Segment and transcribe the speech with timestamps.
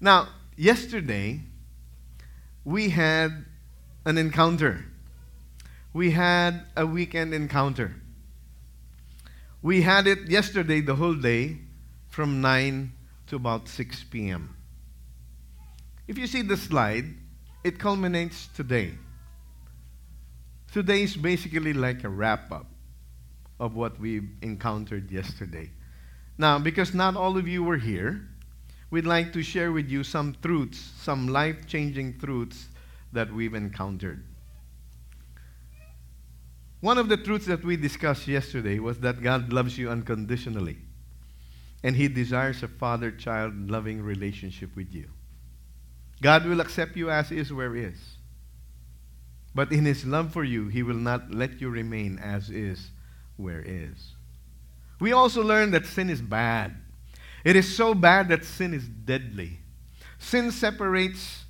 [0.00, 1.40] Now, yesterday,
[2.64, 3.44] we had
[4.04, 4.84] an encounter.
[5.92, 7.94] We had a weekend encounter.
[9.62, 11.58] We had it yesterday, the whole day,
[12.08, 12.92] from 9
[13.28, 14.56] to about 6 p.m.
[16.06, 17.06] If you see the slide,
[17.64, 18.92] it culminates today.
[20.72, 22.66] Today is basically like a wrap up
[23.58, 25.70] of what we encountered yesterday.
[26.38, 28.28] Now, because not all of you were here,
[28.90, 32.68] we'd like to share with you some truths, some life changing truths
[33.12, 34.22] that we've encountered.
[36.80, 40.78] One of the truths that we discussed yesterday was that God loves you unconditionally,
[41.82, 45.08] and He desires a father child loving relationship with you.
[46.22, 47.98] God will accept you as is where is.
[49.54, 52.90] But in His love for you, He will not let you remain as is
[53.36, 54.12] where is.
[55.00, 56.76] We also learned that sin is bad.
[57.46, 59.60] It is so bad that sin is deadly.
[60.18, 61.44] Sin separates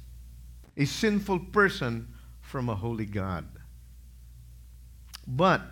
[0.77, 3.47] a sinful person from a holy God.
[5.27, 5.63] But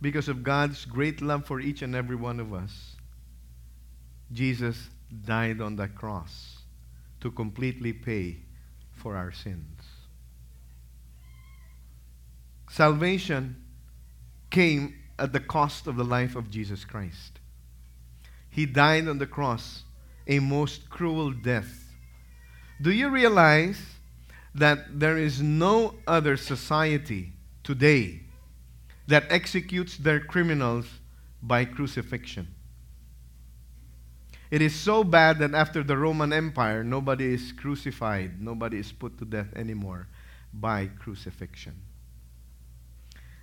[0.00, 2.96] because of God's great love for each and every one of us,
[4.32, 4.90] Jesus
[5.24, 6.62] died on the cross
[7.20, 8.38] to completely pay
[8.90, 9.80] for our sins.
[12.68, 13.62] Salvation
[14.50, 17.31] came at the cost of the life of Jesus Christ.
[18.52, 19.82] He died on the cross
[20.26, 21.94] a most cruel death.
[22.80, 23.80] Do you realize
[24.54, 27.32] that there is no other society
[27.64, 28.20] today
[29.06, 30.86] that executes their criminals
[31.42, 32.54] by crucifixion?
[34.50, 39.16] It is so bad that after the Roman Empire, nobody is crucified, nobody is put
[39.18, 40.08] to death anymore
[40.52, 41.80] by crucifixion.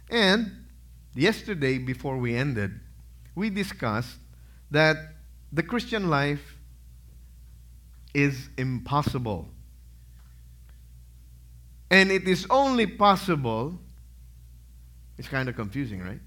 [0.07, 0.67] And
[1.15, 2.79] yesterday, before we ended,
[3.33, 4.18] we discussed
[4.71, 4.97] that
[5.51, 6.57] the Christian life
[8.13, 9.47] is impossible.
[11.91, 13.79] And it is only possible,
[15.17, 16.19] it's kind of confusing, right?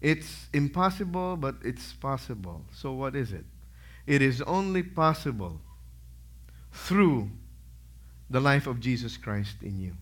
[0.00, 2.64] It's impossible, but it's possible.
[2.74, 3.44] So, what is it?
[4.06, 5.60] It is only possible
[6.72, 7.30] through
[8.28, 9.92] the life of Jesus Christ in you.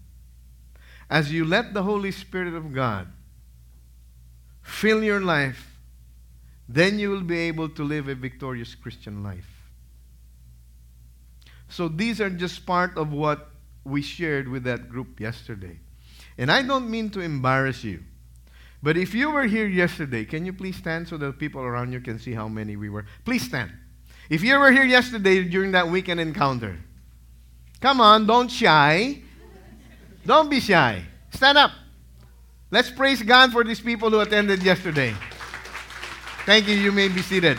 [1.10, 3.08] As you let the Holy Spirit of God
[4.62, 5.71] fill your life,
[6.74, 9.48] then you will be able to live a victorious Christian life.
[11.68, 13.50] So these are just part of what
[13.84, 15.78] we shared with that group yesterday.
[16.38, 18.02] And I don't mean to embarrass you.
[18.82, 22.00] But if you were here yesterday, can you please stand so that people around you
[22.00, 23.04] can see how many we were?
[23.24, 23.72] Please stand.
[24.28, 26.78] If you were here yesterday during that weekend encounter,
[27.80, 29.22] come on, don't shy.
[30.24, 31.02] Don't be shy.
[31.30, 31.72] Stand up.
[32.70, 35.14] Let's praise God for these people who attended yesterday.
[36.44, 36.74] Thank you.
[36.74, 37.56] You may be seated.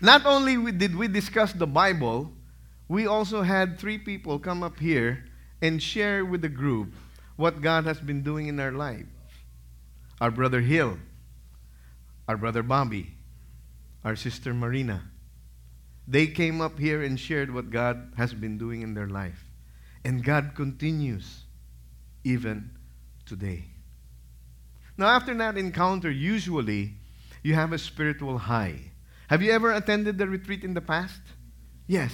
[0.00, 2.30] Not only did we discuss the Bible,
[2.86, 5.24] we also had three people come up here
[5.60, 6.94] and share with the group
[7.34, 9.06] what God has been doing in their life.
[10.20, 10.98] Our brother Hill,
[12.28, 13.14] our brother Bobby,
[14.04, 15.02] our sister Marina.
[16.06, 19.44] They came up here and shared what God has been doing in their life.
[20.04, 21.44] And God continues
[22.22, 22.70] even
[23.26, 23.69] today.
[25.00, 26.92] Now, after that encounter, usually
[27.42, 28.92] you have a spiritual high.
[29.28, 31.22] Have you ever attended the retreat in the past?
[31.86, 32.12] Yes.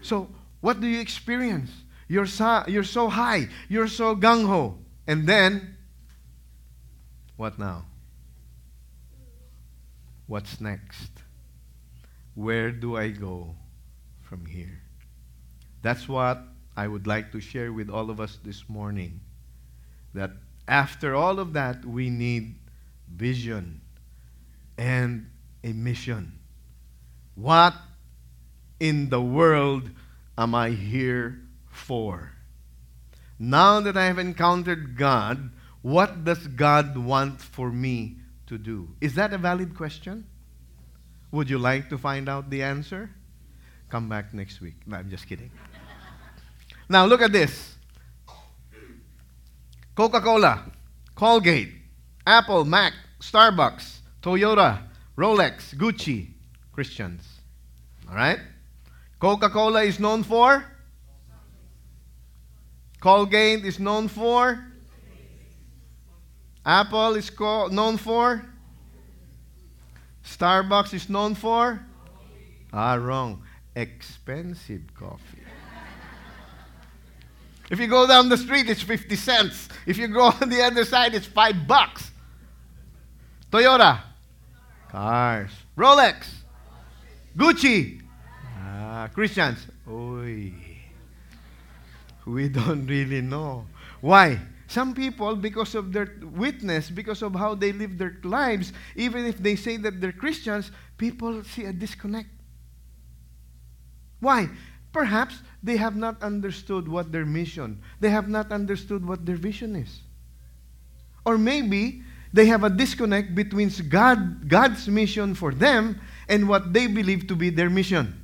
[0.00, 0.30] So,
[0.62, 1.70] what do you experience?
[2.08, 4.78] You're so, you're so high, you're so gung ho.
[5.06, 5.76] And then,
[7.36, 7.84] what now?
[10.26, 11.10] What's next?
[12.34, 13.54] Where do I go
[14.22, 14.80] from here?
[15.82, 16.42] That's what
[16.74, 19.20] I would like to share with all of us this morning
[20.14, 20.30] that
[20.68, 22.54] after all of that, we need
[23.12, 23.80] vision
[24.76, 25.30] and
[25.64, 26.38] a mission.
[27.34, 27.74] What
[28.78, 29.90] in the world
[30.36, 31.40] am I here
[31.70, 32.32] for?
[33.38, 35.50] Now that I have encountered God,
[35.82, 38.88] what does God want for me to do?
[39.00, 40.26] Is that a valid question?
[41.30, 43.10] Would you like to find out the answer?
[43.88, 44.74] Come back next week.
[44.86, 45.50] No, I'm just kidding.
[46.88, 47.77] now look at this.
[49.98, 50.62] Coca Cola,
[51.16, 51.72] Colgate,
[52.24, 54.78] Apple, Mac, Starbucks, Toyota,
[55.16, 56.28] Rolex, Gucci,
[56.70, 57.40] Christians.
[58.08, 58.38] All right?
[59.18, 60.64] Coca Cola is known for?
[63.00, 64.64] Colgate is known for?
[66.64, 68.46] Apple is co- known for?
[70.24, 71.84] Starbucks is known for?
[72.72, 73.42] Ah, wrong.
[73.74, 75.37] Expensive coffee.
[77.70, 79.68] If you go down the street, it's 50 cents.
[79.86, 82.10] If you go on the other side, it's 5 bucks.
[83.50, 84.00] Toyota.
[84.90, 85.50] Cars.
[85.76, 86.26] Rolex.
[87.36, 88.00] Gucci.
[88.58, 89.66] Ah, Christians.
[89.88, 90.52] Oy.
[92.26, 93.66] We don't really know.
[94.00, 94.38] Why?
[94.66, 99.38] Some people, because of their witness, because of how they live their lives, even if
[99.38, 102.28] they say that they're Christians, people see a disconnect.
[104.20, 104.50] Why?
[104.92, 109.76] Perhaps they have not understood what their mission, they have not understood what their vision
[109.76, 110.00] is.
[111.24, 112.02] Or maybe
[112.32, 117.36] they have a disconnect between God, God's mission for them and what they believe to
[117.36, 118.20] be their mission.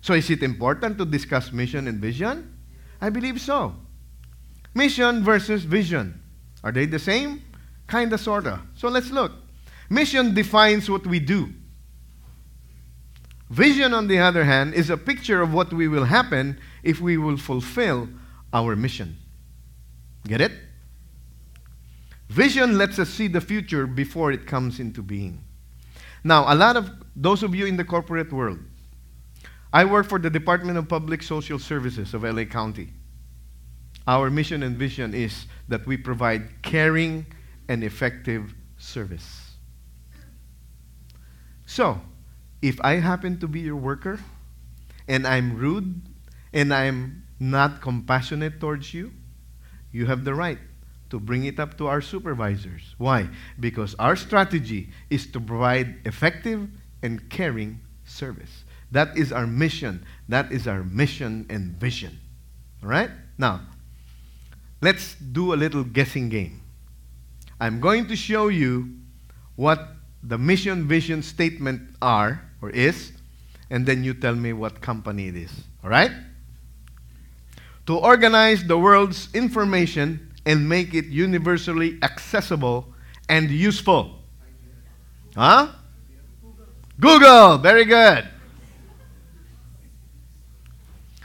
[0.00, 2.56] So, is it important to discuss mission and vision?
[3.00, 3.74] I believe so.
[4.74, 6.20] Mission versus vision.
[6.64, 7.42] Are they the same?
[7.88, 8.60] Kinda, sorta.
[8.74, 9.32] So let's look.
[9.90, 11.52] Mission defines what we do.
[13.52, 17.18] Vision, on the other hand, is a picture of what we will happen if we
[17.18, 18.08] will fulfill
[18.50, 19.14] our mission.
[20.26, 20.52] Get it?
[22.30, 25.44] Vision lets us see the future before it comes into being.
[26.24, 28.58] Now, a lot of those of you in the corporate world,
[29.70, 32.88] I work for the Department of Public Social Services of LA County.
[34.06, 37.26] Our mission and vision is that we provide caring
[37.68, 39.50] and effective service.
[41.66, 42.00] So,
[42.62, 44.20] if I happen to be your worker
[45.08, 46.00] and I'm rude
[46.52, 49.12] and I'm not compassionate towards you,
[49.90, 50.58] you have the right
[51.10, 52.94] to bring it up to our supervisors.
[52.96, 53.28] Why?
[53.60, 56.68] Because our strategy is to provide effective
[57.02, 58.64] and caring service.
[58.92, 60.06] That is our mission.
[60.28, 62.18] That is our mission and vision.
[62.82, 63.10] All right?
[63.36, 63.60] Now,
[64.80, 66.62] let's do a little guessing game.
[67.60, 68.96] I'm going to show you
[69.56, 69.88] what
[70.22, 73.12] the mission vision statement are or is,
[73.68, 75.52] and then you tell me what company it is.
[75.82, 76.12] All right?
[77.86, 82.94] To organize the world's information and make it universally accessible
[83.28, 84.18] and useful.
[85.34, 85.68] Huh?
[87.00, 88.28] Google, very good.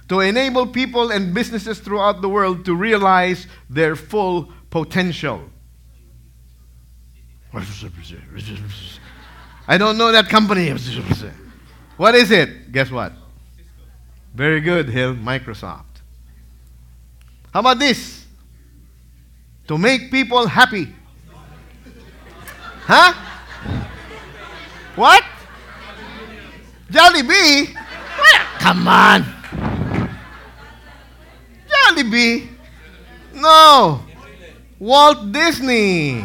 [0.10, 5.42] To enable people and businesses throughout the world to realize their full potential.
[9.67, 10.73] I don't know that company.
[11.97, 12.71] What is it?
[12.71, 13.11] Guess what?
[14.35, 15.15] Very good, Hill.
[15.15, 15.97] Microsoft.
[17.51, 18.23] How about this?
[19.67, 20.93] To make people happy.
[22.85, 23.13] Huh?
[24.95, 25.23] What?
[26.91, 27.73] Jollibee?
[28.59, 29.23] Come on.
[31.67, 32.47] Jollibee?
[33.33, 34.05] No.
[34.77, 36.21] Walt Disney.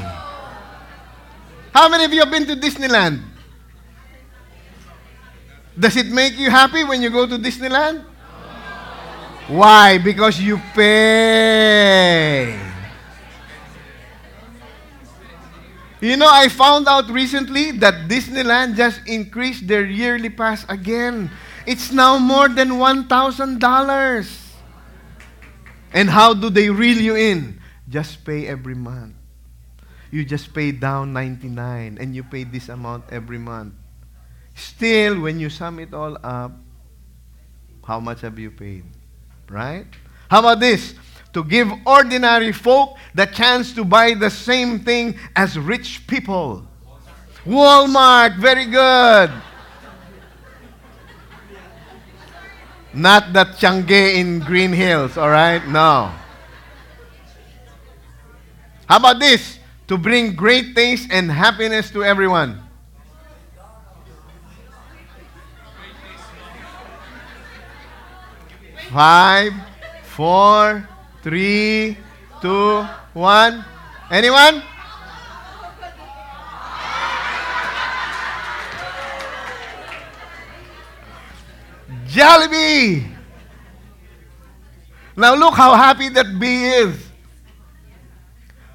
[1.72, 3.31] How many of you have been to Disneyland?
[5.78, 8.04] Does it make you happy when you go to Disneyland?
[9.48, 9.98] Why?
[9.98, 12.58] Because you pay.
[16.00, 21.30] You know, I found out recently that Disneyland just increased their yearly pass again.
[21.64, 23.06] It's now more than $1,000.
[25.94, 27.60] And how do they reel you in?
[27.88, 29.14] Just pay every month.
[30.10, 33.74] You just pay down 99 and you pay this amount every month.
[34.62, 36.52] Still, when you sum it all up,
[37.84, 38.84] how much have you paid?
[39.50, 39.86] Right?
[40.30, 40.94] How about this?
[41.32, 46.66] To give ordinary folk the chance to buy the same thing as rich people.
[47.44, 49.30] Walmart, very good.
[52.94, 55.66] Not that Tiangge in Green Hills, all right?
[55.66, 56.12] No.
[58.86, 59.58] How about this?
[59.88, 62.61] To bring great taste and happiness to everyone.
[68.92, 69.54] Five,
[70.04, 70.86] four,
[71.22, 71.96] three,
[72.42, 72.84] two,
[73.14, 73.64] one.
[74.10, 74.62] Anyone?
[82.04, 83.08] Jollibee!
[85.16, 87.08] Now look how happy that bee is.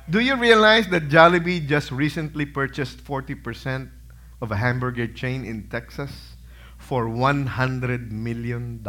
[0.10, 3.92] Do you realize that Jollibee just recently purchased 40%
[4.42, 6.34] of a hamburger chain in Texas
[6.80, 8.82] for $100 million?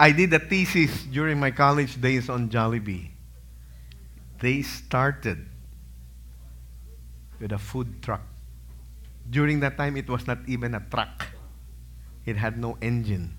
[0.00, 3.10] I did a thesis during my college days on Jollibee.
[4.40, 5.44] They started
[7.38, 8.22] with a food truck.
[9.28, 11.26] During that time, it was not even a truck.
[12.24, 13.36] It had no engine,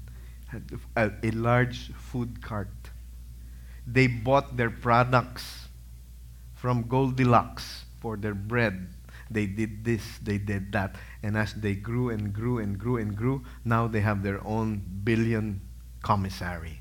[0.50, 2.70] had a, a large food cart.
[3.88, 5.66] They bought their products
[6.54, 8.88] from Goldilocks for their bread.
[9.32, 10.96] They did this, they did that.
[11.24, 14.84] And as they grew and grew and grew and grew, now they have their own
[15.04, 15.62] billion
[16.02, 16.80] commissary.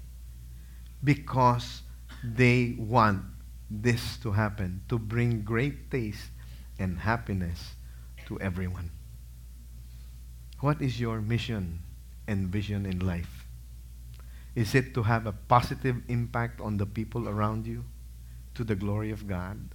[1.03, 1.83] Because
[2.23, 3.23] they want
[3.71, 6.31] this to happen, to bring great taste
[6.79, 7.75] and happiness
[8.27, 8.91] to everyone.
[10.61, 11.81] What is your mission
[12.27, 13.47] and vision in life?
[14.55, 17.85] Is it to have a positive impact on the people around you
[18.55, 19.75] to the glory of God?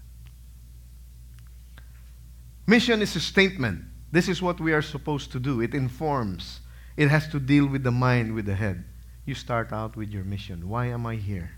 [2.68, 3.84] Mission is a statement.
[4.12, 5.62] This is what we are supposed to do.
[5.62, 6.60] It informs.
[6.98, 8.86] It has to deal with the mind, with the head.
[9.26, 10.70] You start out with your mission.
[10.70, 11.52] Why am I here?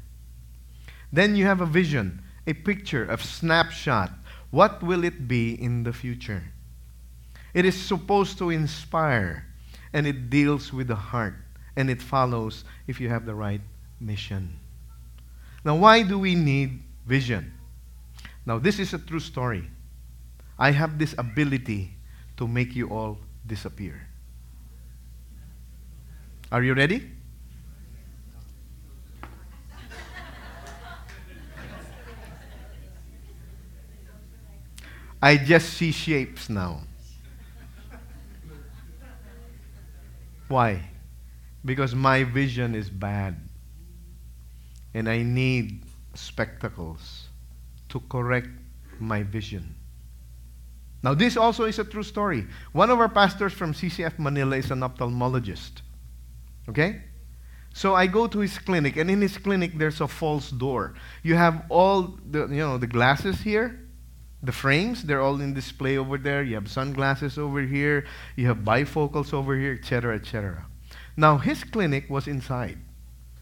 [1.12, 4.12] Then you have a vision, a picture, a snapshot.
[4.52, 6.44] What will it be in the future?
[7.54, 9.46] It is supposed to inspire,
[9.94, 11.36] and it deals with the heart,
[11.76, 13.62] and it follows if you have the right
[14.00, 14.60] mission.
[15.66, 17.54] Now, why do we need vision?
[18.46, 19.70] Now, this is a true story.
[20.58, 21.96] I have this ability
[22.38, 24.08] to make you all disappear.
[26.52, 27.17] Are you ready?
[35.28, 36.84] I just see shapes now.
[40.48, 40.90] Why?
[41.66, 43.36] Because my vision is bad.
[44.94, 47.28] And I need spectacles
[47.90, 48.48] to correct
[49.02, 49.76] my vision.
[51.04, 52.48] Now, this also is a true story.
[52.72, 55.82] One of our pastors from CCF Manila is an ophthalmologist.
[56.70, 57.02] Okay?
[57.74, 60.94] So I go to his clinic, and in his clinic, there's a false door.
[61.22, 63.87] You have all the, you know, the glasses here,
[64.42, 66.44] the frames, they're all in display over there.
[66.44, 68.06] You have sunglasses over here.
[68.36, 70.66] You have bifocals over here, etc., etc.
[71.16, 72.78] Now, his clinic was inside,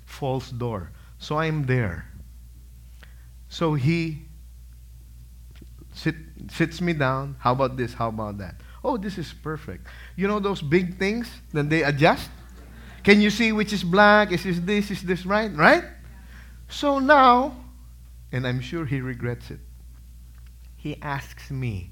[0.06, 0.92] false door.
[1.20, 2.06] So I'm there.
[3.50, 4.25] So he
[5.94, 6.16] sit,
[6.50, 7.36] sits me down.
[7.40, 7.94] How about this?
[7.94, 8.56] How about that?
[8.84, 9.88] Oh, this is perfect.
[10.16, 11.30] You know those big things?
[11.52, 12.30] Then they adjust.
[13.04, 14.32] Can you see which is black?
[14.32, 14.92] Is this this?
[14.92, 15.54] Is this right?
[15.54, 15.84] Right?
[16.70, 17.58] So now,
[18.32, 19.60] and I'm sure he regrets it
[20.86, 21.89] he asks me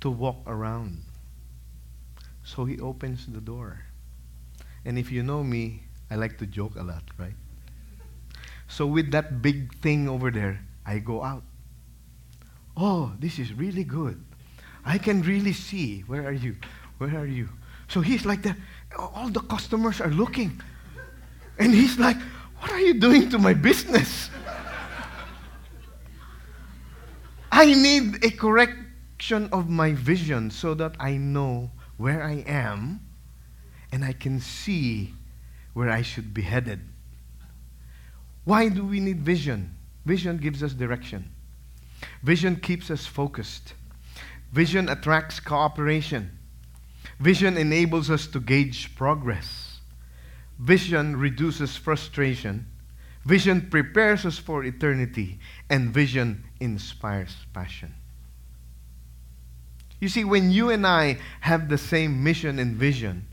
[0.00, 1.04] to walk around.
[2.42, 3.82] So he opens the door.
[4.86, 7.36] And if you know me, I like to joke a lot, right?
[8.66, 11.42] So with that big thing over there, I go out.
[12.78, 14.24] Oh, this is really good.
[14.82, 16.00] I can really see.
[16.08, 16.56] Where are you?
[16.96, 17.50] Where are you?
[17.88, 18.56] So he's like that.
[18.98, 20.62] All the customers are looking.
[21.58, 22.16] And he's like,
[22.56, 24.30] What are you doing to my business?
[27.58, 33.00] I need a correction of my vision so that I know where I am
[33.90, 35.14] and I can see
[35.72, 36.80] where I should be headed.
[38.44, 39.74] Why do we need vision?
[40.04, 41.30] Vision gives us direction.
[42.22, 43.72] Vision keeps us focused.
[44.52, 46.38] Vision attracts cooperation.
[47.18, 49.80] Vision enables us to gauge progress.
[50.58, 52.66] Vision reduces frustration.
[53.26, 55.40] Vision prepares us for eternity.
[55.68, 57.92] And vision inspires passion.
[60.00, 63.26] You see, when you and I have the same mission and vision,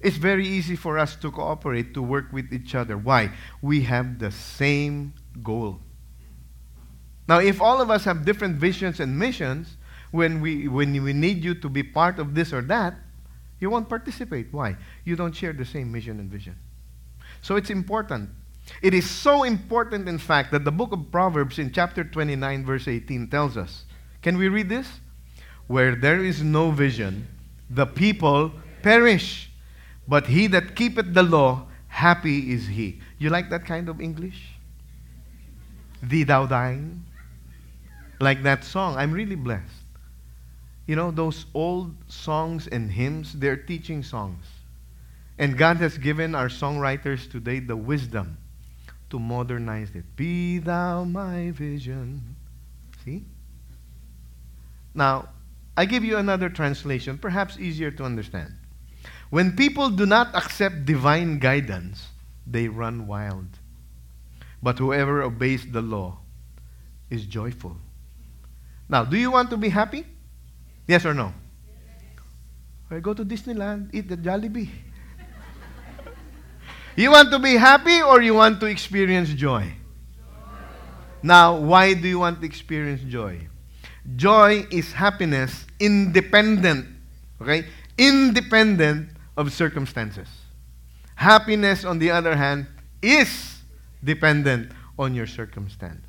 [0.00, 2.98] it's very easy for us to cooperate, to work with each other.
[2.98, 3.32] Why?
[3.62, 5.80] We have the same goal.
[7.26, 9.78] Now, if all of us have different visions and missions,
[10.10, 12.94] when we, when we need you to be part of this or that,
[13.58, 14.48] you won't participate.
[14.52, 14.76] Why?
[15.04, 16.56] You don't share the same mission and vision.
[17.40, 18.30] So it's important
[18.82, 22.88] it is so important, in fact, that the book of Proverbs in chapter 29, verse
[22.88, 23.84] 18 tells us.
[24.22, 24.88] Can we read this?
[25.66, 27.28] Where there is no vision,
[27.68, 29.50] the people perish.
[30.08, 33.00] But he that keepeth the law, happy is he.
[33.18, 34.54] You like that kind of English?
[36.02, 37.04] Thee thou thine?
[38.18, 38.96] Like that song.
[38.96, 39.84] I'm really blessed.
[40.86, 44.44] You know, those old songs and hymns, they're teaching songs.
[45.38, 48.36] And God has given our songwriters today the wisdom
[49.10, 50.04] to modernize it.
[50.16, 52.36] Be thou my vision.
[53.04, 53.24] See?
[54.94, 55.28] Now,
[55.76, 58.54] I give you another translation, perhaps easier to understand.
[59.30, 62.08] When people do not accept divine guidance,
[62.46, 63.46] they run wild.
[64.62, 66.18] But whoever obeys the law
[67.08, 67.76] is joyful.
[68.88, 70.04] Now, do you want to be happy?
[70.86, 71.32] Yes or no?
[72.90, 73.00] Yes.
[73.02, 74.89] go to Disneyland, eat the Jollibee.
[77.00, 79.72] You want to be happy or you want to experience joy?
[81.22, 83.48] Now, why do you want to experience joy?
[84.16, 86.86] Joy is happiness independent,
[87.40, 87.64] okay?
[87.96, 90.28] Independent of circumstances.
[91.14, 92.66] Happiness, on the other hand,
[93.00, 93.62] is
[94.04, 96.04] dependent on your circumstance.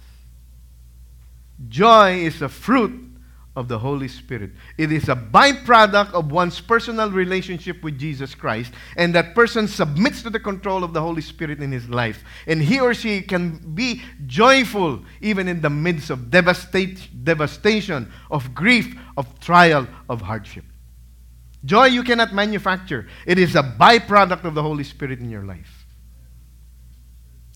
[1.69, 3.10] Joy is a fruit
[3.55, 4.51] of the Holy Spirit.
[4.77, 10.21] It is a byproduct of one's personal relationship with Jesus Christ, and that person submits
[10.23, 12.23] to the control of the Holy Spirit in his life.
[12.47, 18.55] And he or she can be joyful even in the midst of devastate, devastation, of
[18.55, 20.63] grief, of trial, of hardship.
[21.65, 25.85] Joy you cannot manufacture, it is a byproduct of the Holy Spirit in your life.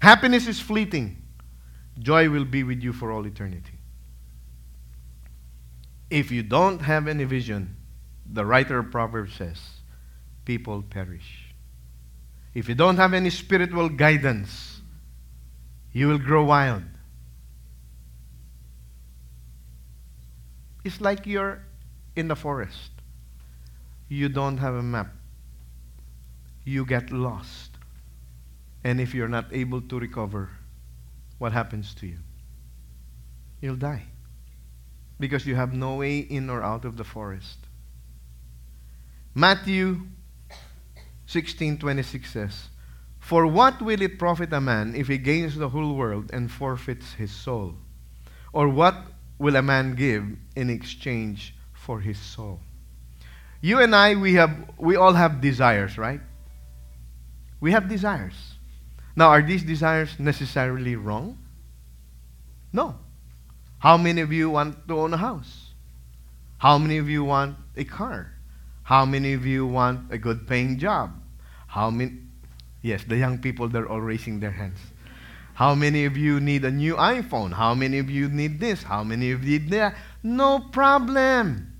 [0.01, 1.23] Happiness is fleeting,
[1.97, 3.79] joy will be with you for all eternity.
[6.09, 7.75] If you don't have any vision,
[8.31, 9.59] the writer of Proverbs says,
[10.45, 11.53] people perish.
[12.53, 14.81] If you don't have any spiritual guidance,
[15.91, 16.83] you will grow wild.
[20.83, 21.63] It's like you're
[22.15, 22.91] in the forest.
[24.07, 25.13] You don't have a map.
[26.63, 27.71] You get lost.
[28.83, 30.49] And if you're not able to recover,
[31.39, 32.19] what happens to you?
[33.61, 34.03] You'll die.
[35.19, 37.57] Because you have no way in or out of the forest.
[39.33, 40.07] Matthew
[41.27, 42.69] 16:26 says,
[43.19, 47.13] "For what will it profit a man if he gains the whole world and forfeits
[47.13, 47.75] his soul?
[48.53, 48.95] Or what
[49.37, 52.61] will a man give in exchange for his soul?"
[53.61, 56.21] You and I we have we all have desires, right?
[57.59, 58.55] We have desires.
[59.15, 61.37] Now, are these desires necessarily wrong?
[62.73, 62.99] No.
[63.85, 65.69] How many of you want to own a house?
[66.57, 68.33] How many of you want a car?
[68.81, 71.13] How many of you want a good paying job?
[71.67, 72.13] How many?
[72.81, 74.79] Yes, the young people, they're all raising their hands.
[75.53, 77.53] How many of you need a new iPhone?
[77.53, 78.81] How many of you need this?
[78.81, 79.95] How many of you need that?
[80.23, 81.71] No problem.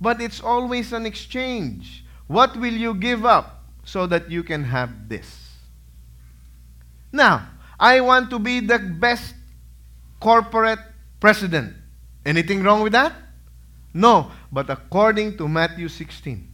[0.00, 2.06] But it's always an exchange.
[2.26, 5.28] What will you give up so that you can have this?
[7.12, 9.34] Now, I want to be the best
[10.20, 10.80] corporate
[11.20, 11.74] president.
[12.24, 13.12] Anything wrong with that?
[13.94, 16.48] No, but according to Matthew 16,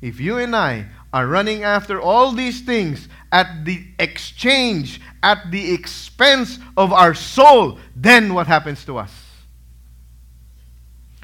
[0.00, 5.72] if you and I are running after all these things at the exchange, at the
[5.72, 9.12] expense of our soul, then what happens to us?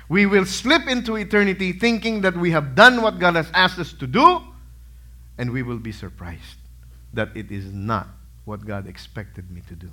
[0.08, 3.92] We will slip into eternity thinking that we have done what God has asked us
[3.94, 4.42] to do,
[5.36, 6.58] and we will be surprised
[7.12, 8.08] that it is not
[8.44, 9.90] what God expected me to do.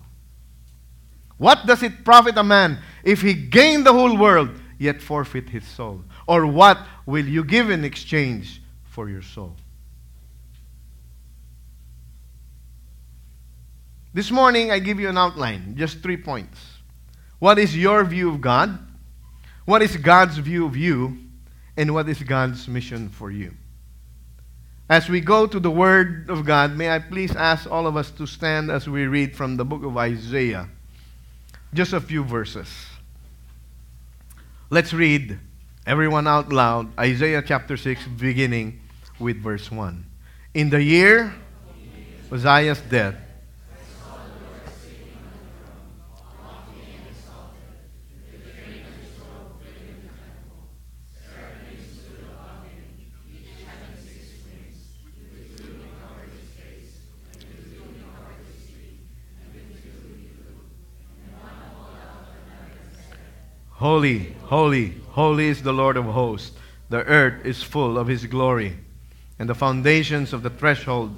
[1.38, 5.66] What does it profit a man if he gain the whole world yet forfeit his
[5.66, 6.02] soul?
[6.28, 9.56] Or what will you give in exchange for your soul?
[14.14, 16.58] This morning, I give you an outline, just three points.
[17.40, 18.80] What is your view of God?
[19.66, 21.18] What is God's view of you?
[21.76, 23.54] And what is God's mission for you?
[24.88, 28.12] As we go to the Word of God, may I please ask all of us
[28.12, 30.70] to stand as we read from the book of Isaiah.
[31.76, 32.70] Just a few verses.
[34.70, 35.38] Let's read,
[35.86, 38.80] everyone out loud, Isaiah chapter 6, beginning
[39.20, 40.06] with verse 1.
[40.54, 41.36] In the year
[42.32, 43.16] Uzziah's death,
[63.76, 66.58] Holy, holy, holy is the Lord of hosts.
[66.88, 68.78] The earth is full of his glory,
[69.38, 71.18] and the foundations of the threshold.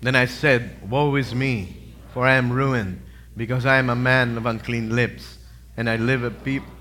[0.00, 3.00] Then I said, Woe is me, for I am ruined,
[3.36, 5.38] because I am a man of unclean lips,
[5.76, 6.72] and I live a people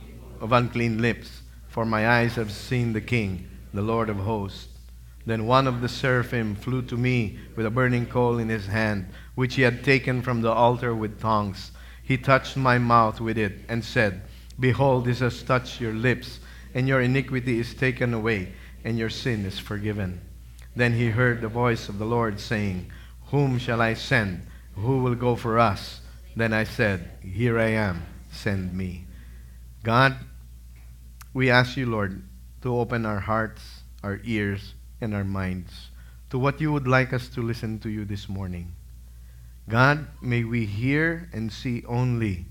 [0.41, 4.69] of unclean lips, for my eyes have seen the King, the Lord of hosts.
[5.28, 9.06] Then one of the seraphim flew to me with a burning coal in his hand,
[9.39, 11.71] which he had taken from the altar with tongs.
[12.04, 14.21] He touched my mouth with it and said,
[14.60, 16.41] Behold, this has touched your lips,
[16.73, 18.52] and your iniquity is taken away,
[18.84, 20.19] and your sin is forgiven.
[20.75, 22.91] Then he heard the voice of the Lord saying,
[23.28, 24.45] Whom shall I send?
[24.75, 26.02] Who will go for us?
[26.36, 29.06] Then I said, Here I am, send me.
[29.84, 30.17] God,
[31.34, 32.21] we ask you, Lord,
[32.63, 35.91] to open our hearts, our ears, and our minds
[36.30, 38.75] to what you would like us to listen to you this morning.
[39.70, 42.48] God, may we hear and see only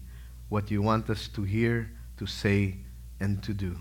[0.49, 2.77] what you want us to hear, to say,
[3.19, 3.77] and to do.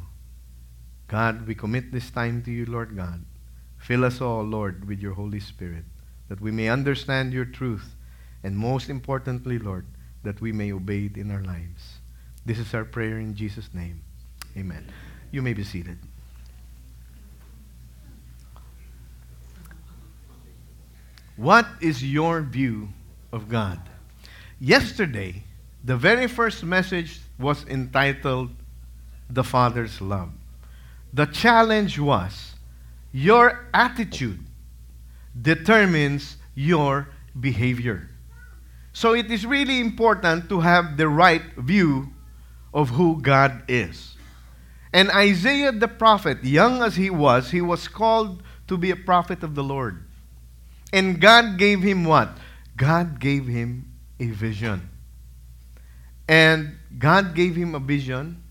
[1.07, 3.23] God, we commit this time to you, Lord God.
[3.77, 5.85] Fill us all, Lord, with your Holy Spirit,
[6.29, 7.95] that we may understand your truth,
[8.43, 9.85] and most importantly, Lord,
[10.23, 11.99] that we may obey it in our lives.
[12.43, 14.01] This is our prayer in Jesus' name.
[14.57, 14.91] Amen.
[15.29, 15.99] You may be seated.
[21.35, 22.89] What is your view
[23.37, 23.79] of God?
[24.59, 25.43] Yesterday,
[25.85, 28.49] the very first message was entitled
[29.29, 30.31] The Father's Love.
[31.13, 32.55] The challenge was
[33.13, 34.39] your attitude
[35.39, 37.07] determines your
[37.39, 38.09] behavior.
[38.91, 42.09] So it is really important to have the right view
[42.73, 44.17] of who God is.
[44.91, 49.43] And Isaiah the prophet, young as he was, he was called to be a prophet
[49.43, 50.03] of the Lord.
[50.91, 52.37] And God gave him what?
[52.77, 54.89] God gave him a vision.
[56.27, 58.43] And God gave him a vision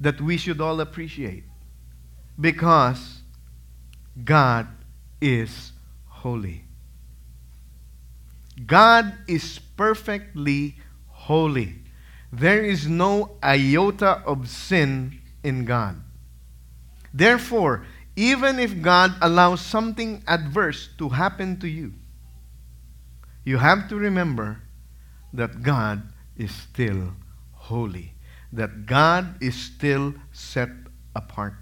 [0.00, 1.44] that we should all appreciate
[2.40, 3.20] because
[4.24, 4.66] God
[5.20, 5.72] is
[6.08, 6.64] holy.
[8.66, 10.76] God is perfectly
[11.08, 11.76] holy.
[12.32, 16.00] There is no iota of sin in God.
[17.12, 17.84] Therefore,
[18.16, 21.92] even if God allows something adverse to happen to you,
[23.44, 24.60] you have to remember
[25.32, 26.02] that God
[26.36, 27.12] is still
[27.52, 28.14] holy,
[28.52, 30.70] that God is still set
[31.14, 31.54] apart.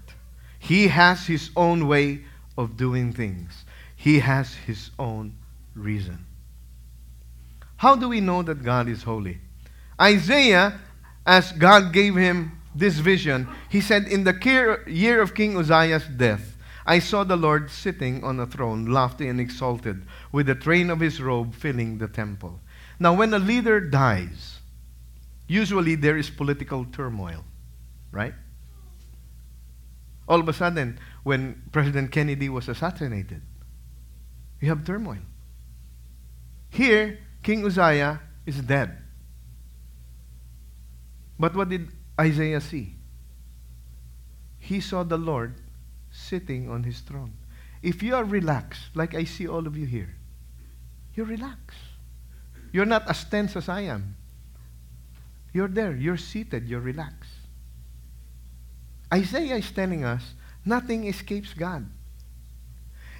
[0.59, 2.21] He has His own way
[2.57, 3.65] of doing things,
[3.95, 5.35] He has His own
[5.75, 6.25] reason.
[7.77, 9.39] How do we know that God is holy?
[10.01, 10.79] Isaiah,
[11.25, 16.57] as God gave him this vision, he said, In the year of King Uzziah's death,
[16.89, 20.99] I saw the Lord sitting on a throne, lofty and exalted, with the train of
[20.99, 22.59] his robe filling the temple.
[22.99, 24.57] Now, when a leader dies,
[25.47, 27.45] usually there is political turmoil,
[28.11, 28.33] right?
[30.27, 33.43] All of a sudden, when President Kennedy was assassinated,
[34.59, 35.21] you have turmoil.
[36.71, 38.97] Here, King Uzziah is dead.
[41.37, 42.95] But what did Isaiah see?
[44.57, 45.53] He saw the Lord
[46.11, 47.33] sitting on his throne.
[47.81, 50.13] If you are relaxed, like I see all of you here,
[51.15, 51.77] you're relaxed.
[52.71, 54.15] You're not as tense as I am.
[55.53, 57.31] You're there, you're seated, you're relaxed.
[59.11, 60.21] Isaiah is telling us
[60.65, 61.85] nothing escapes God.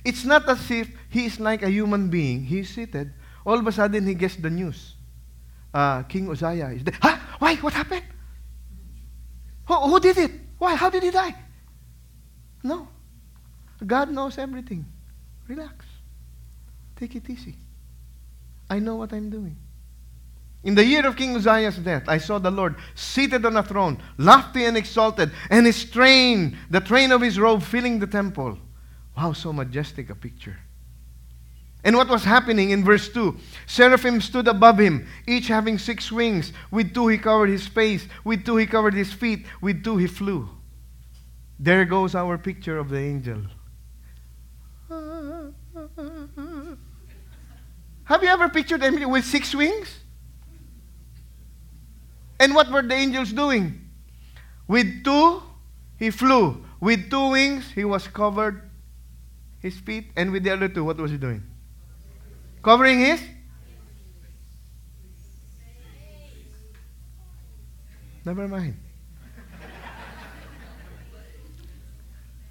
[0.05, 2.43] It's not as if he is like a human being.
[2.43, 3.11] He's seated.
[3.45, 4.95] All of a sudden, he gets the news.
[5.73, 6.95] Uh, King Uzziah is dead.
[7.01, 7.17] Huh?
[7.39, 7.55] Why?
[7.55, 8.05] What happened?
[9.65, 10.31] Who, who did it?
[10.57, 10.75] Why?
[10.75, 11.35] How did he die?
[12.63, 12.87] No.
[13.85, 14.85] God knows everything.
[15.47, 15.85] Relax.
[16.95, 17.55] Take it easy.
[18.69, 19.55] I know what I'm doing.
[20.63, 23.97] In the year of King Uzziah's death, I saw the Lord seated on a throne,
[24.17, 28.57] lofty and exalted, and his train, the train of his robe, filling the temple.
[29.15, 30.57] Wow, so majestic a picture.
[31.85, 33.37] And what was happening in verse 2?
[33.65, 36.51] Seraphim stood above him, each having six wings.
[36.71, 40.07] With two he covered his face, with two he covered his feet, with two he
[40.07, 40.49] flew.
[41.59, 43.41] There goes our picture of the angel.
[48.05, 49.99] Have you ever pictured him with six wings?
[52.39, 53.89] And what were the angels doing?
[54.67, 55.43] With two,
[55.97, 56.65] he flew.
[56.79, 58.69] With two wings, he was covered
[59.59, 60.11] his feet.
[60.15, 61.43] And with the other two, what was he doing?
[62.63, 63.21] Covering his?
[68.23, 68.77] Never mind.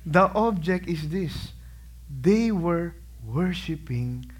[0.08, 1.52] The object is this
[2.08, 2.94] they were
[3.26, 4.30] worshiping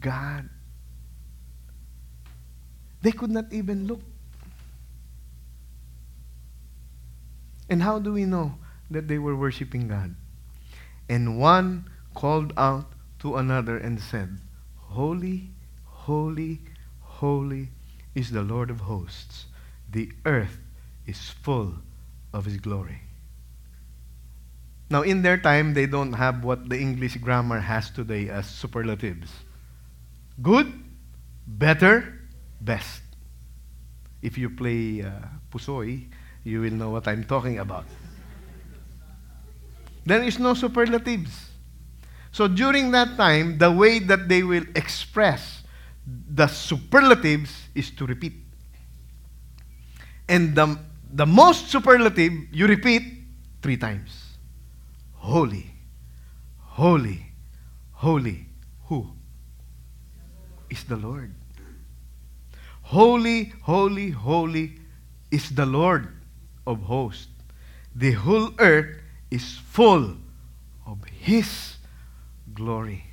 [0.00, 0.50] God.
[3.00, 4.00] They could not even look.
[7.70, 8.54] And how do we know
[8.90, 10.14] that they were worshiping God?
[11.08, 14.38] And one called out to another and said,
[14.76, 15.48] Holy,
[15.84, 16.60] holy,
[17.00, 17.70] holy
[18.14, 19.46] is the Lord of hosts.
[19.90, 20.58] The earth
[21.06, 21.76] is full
[22.32, 23.00] of his glory.
[24.90, 29.30] Now, in their time, they don't have what the English grammar has today as superlatives
[30.42, 30.72] good,
[31.46, 32.20] better,
[32.60, 33.02] best.
[34.22, 35.10] If you play uh,
[35.52, 36.06] Pusoy,
[36.44, 37.84] you will know what I'm talking about.
[40.06, 41.50] There is no superlatives.
[42.32, 45.62] So during that time, the way that they will express
[46.06, 48.34] the superlatives is to repeat.
[50.28, 50.78] And the,
[51.12, 53.02] the most superlative, you repeat
[53.62, 54.23] three times.
[55.24, 55.64] Holy,
[56.76, 57.32] holy,
[57.92, 58.44] holy.
[58.88, 59.08] Who?
[60.68, 61.32] Is the Lord.
[62.82, 64.76] Holy, holy, holy
[65.30, 66.12] is the Lord
[66.66, 67.32] of hosts.
[67.96, 70.18] The whole earth is full
[70.86, 71.78] of His
[72.52, 73.06] glory.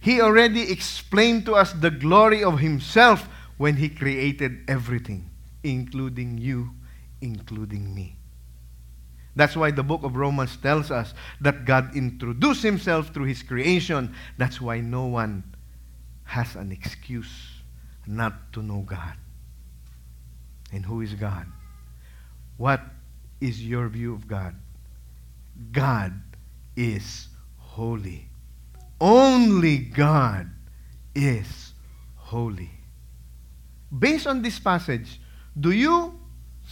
[0.00, 5.30] He already explained to us the glory of Himself when He created everything,
[5.62, 6.74] including you,
[7.20, 8.17] including me.
[9.38, 14.12] That's why the book of Romans tells us that God introduced Himself through His creation.
[14.36, 15.54] That's why no one
[16.24, 17.62] has an excuse
[18.04, 19.14] not to know God.
[20.72, 21.46] And who is God?
[22.56, 22.80] What
[23.40, 24.56] is your view of God?
[25.70, 26.20] God
[26.74, 28.28] is holy.
[29.00, 30.50] Only God
[31.14, 31.74] is
[32.16, 32.72] holy.
[33.96, 35.20] Based on this passage,
[35.60, 36.18] do you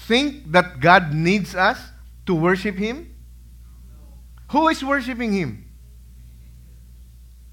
[0.09, 1.79] think that God needs us
[2.27, 3.15] to worship Him?
[4.51, 5.65] Who is worshiping Him?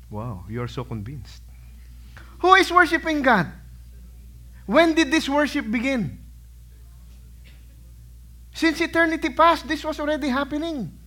[0.10, 1.42] Wow, you are so convinced.
[2.40, 3.48] Who is worshiping God?
[4.66, 6.20] When did this worship begin?
[8.54, 11.00] Since eternity past, this was already happening.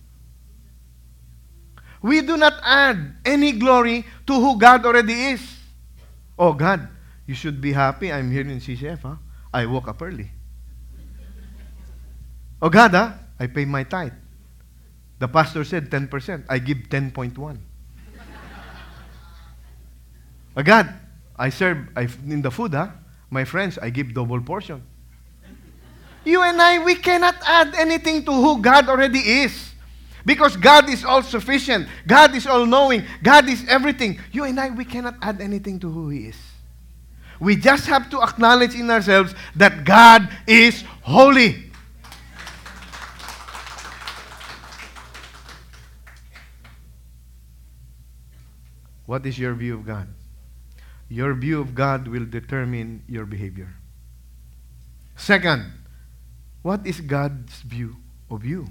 [2.01, 5.41] We do not add any glory to who God already is.
[6.37, 6.87] Oh, God,
[7.25, 8.11] you should be happy.
[8.11, 9.01] I'm here in CCF.
[9.01, 9.15] Huh?
[9.53, 10.29] I woke up early.
[12.61, 13.13] Oh, God, huh?
[13.39, 14.13] I pay my tithe.
[15.19, 16.45] The pastor said 10%.
[16.49, 17.57] I give 10.1.
[20.55, 20.93] oh, God,
[21.35, 22.89] I serve I, in the food, huh?
[23.29, 24.83] My friends, I give double portion.
[26.23, 29.71] You and I, we cannot add anything to who God already is.
[30.25, 31.87] Because God is all sufficient.
[32.05, 33.05] God is all knowing.
[33.23, 34.19] God is everything.
[34.33, 36.37] You and I, we cannot add anything to who He is.
[37.39, 41.66] We just have to acknowledge in ourselves that God is holy.
[49.07, 50.07] What is your view of God?
[51.07, 53.73] Your view of God will determine your behavior.
[55.15, 55.71] Second,
[56.61, 57.95] what is God's view
[58.29, 58.67] of you?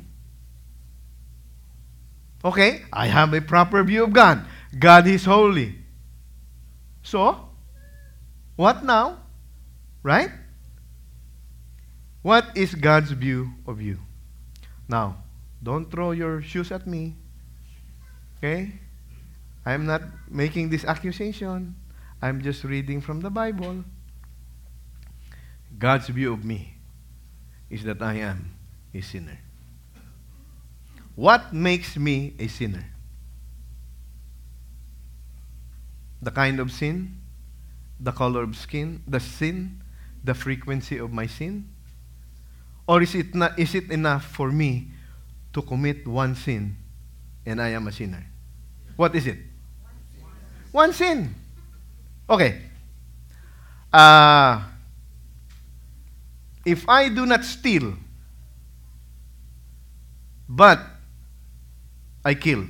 [2.44, 4.44] Okay, I have a proper view of God.
[4.78, 5.74] God is holy.
[7.02, 7.48] So,
[8.54, 9.24] what now?
[10.02, 10.30] Right?
[12.20, 13.98] What is God's view of you?
[14.86, 15.24] Now,
[15.62, 17.16] don't throw your shoes at me.
[18.38, 18.78] Okay?
[19.66, 21.74] I'm not making this accusation.
[22.22, 23.82] I'm just reading from the Bible.
[25.76, 26.74] God's view of me
[27.68, 28.54] is that I am
[28.94, 29.38] a sinner.
[31.16, 32.84] What makes me a sinner?
[36.22, 37.20] The kind of sin,
[37.98, 39.82] the color of skin, the sin,
[40.22, 41.68] the frequency of my sin?
[42.86, 44.92] Or is it, not, is it enough for me
[45.52, 46.76] to commit one sin
[47.44, 48.24] and I am a sinner?
[48.94, 49.38] What is it?
[50.76, 51.32] One sin.
[52.28, 52.60] Okay.
[53.88, 54.60] Uh,
[56.66, 57.96] if I do not steal,
[60.46, 60.78] but
[62.22, 62.68] I kill,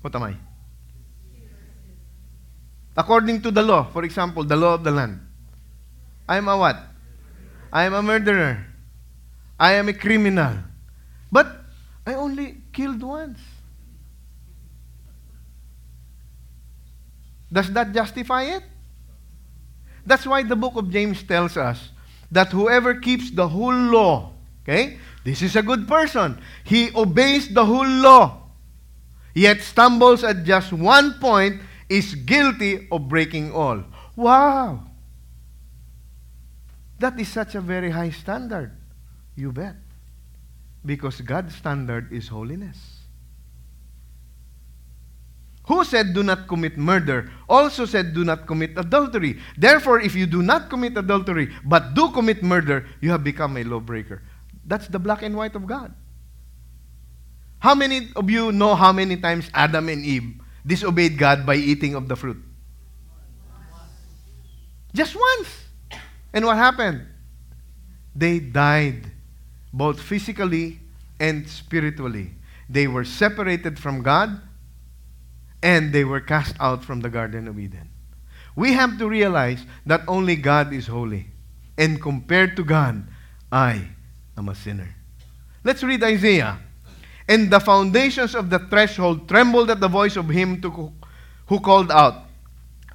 [0.00, 0.34] what am I?
[2.96, 5.20] According to the law, for example, the law of the land,
[6.26, 6.80] I am a what?
[7.70, 8.64] I am a murderer.
[9.60, 10.56] I am a criminal.
[11.30, 11.52] But
[12.06, 13.57] I only killed once.
[17.52, 18.62] Does that justify it?
[20.04, 21.90] That's why the book of James tells us
[22.30, 24.32] that whoever keeps the whole law,
[24.62, 26.40] okay, this is a good person.
[26.64, 28.48] He obeys the whole law,
[29.34, 33.84] yet stumbles at just one point, is guilty of breaking all.
[34.16, 34.84] Wow!
[36.98, 38.76] That is such a very high standard.
[39.36, 39.76] You bet.
[40.84, 42.97] Because God's standard is holiness.
[45.68, 49.38] Who said, Do not commit murder, also said, Do not commit adultery.
[49.56, 53.64] Therefore, if you do not commit adultery, but do commit murder, you have become a
[53.64, 54.22] lawbreaker.
[54.64, 55.92] That's the black and white of God.
[57.58, 61.94] How many of you know how many times Adam and Eve disobeyed God by eating
[61.94, 62.40] of the fruit?
[64.94, 65.52] Just once.
[66.32, 67.04] And what happened?
[68.16, 69.12] They died,
[69.70, 70.80] both physically
[71.20, 72.32] and spiritually.
[72.70, 74.47] They were separated from God
[75.62, 77.90] and they were cast out from the Garden of Eden.
[78.54, 81.28] We have to realize that only God is holy.
[81.76, 83.06] And compared to God,
[83.52, 83.88] I
[84.36, 84.94] am a sinner.
[85.62, 86.58] Let's read Isaiah.
[87.28, 90.92] And the foundations of the threshold trembled at the voice of him to,
[91.46, 92.24] who called out,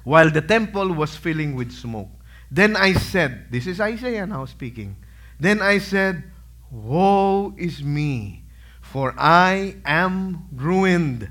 [0.02, 2.10] while the temple was filling with smoke.
[2.50, 4.96] Then I said, This is Isaiah now speaking.
[5.40, 6.24] Then I said,
[6.70, 8.44] Woe is me,
[8.82, 11.30] for I am ruined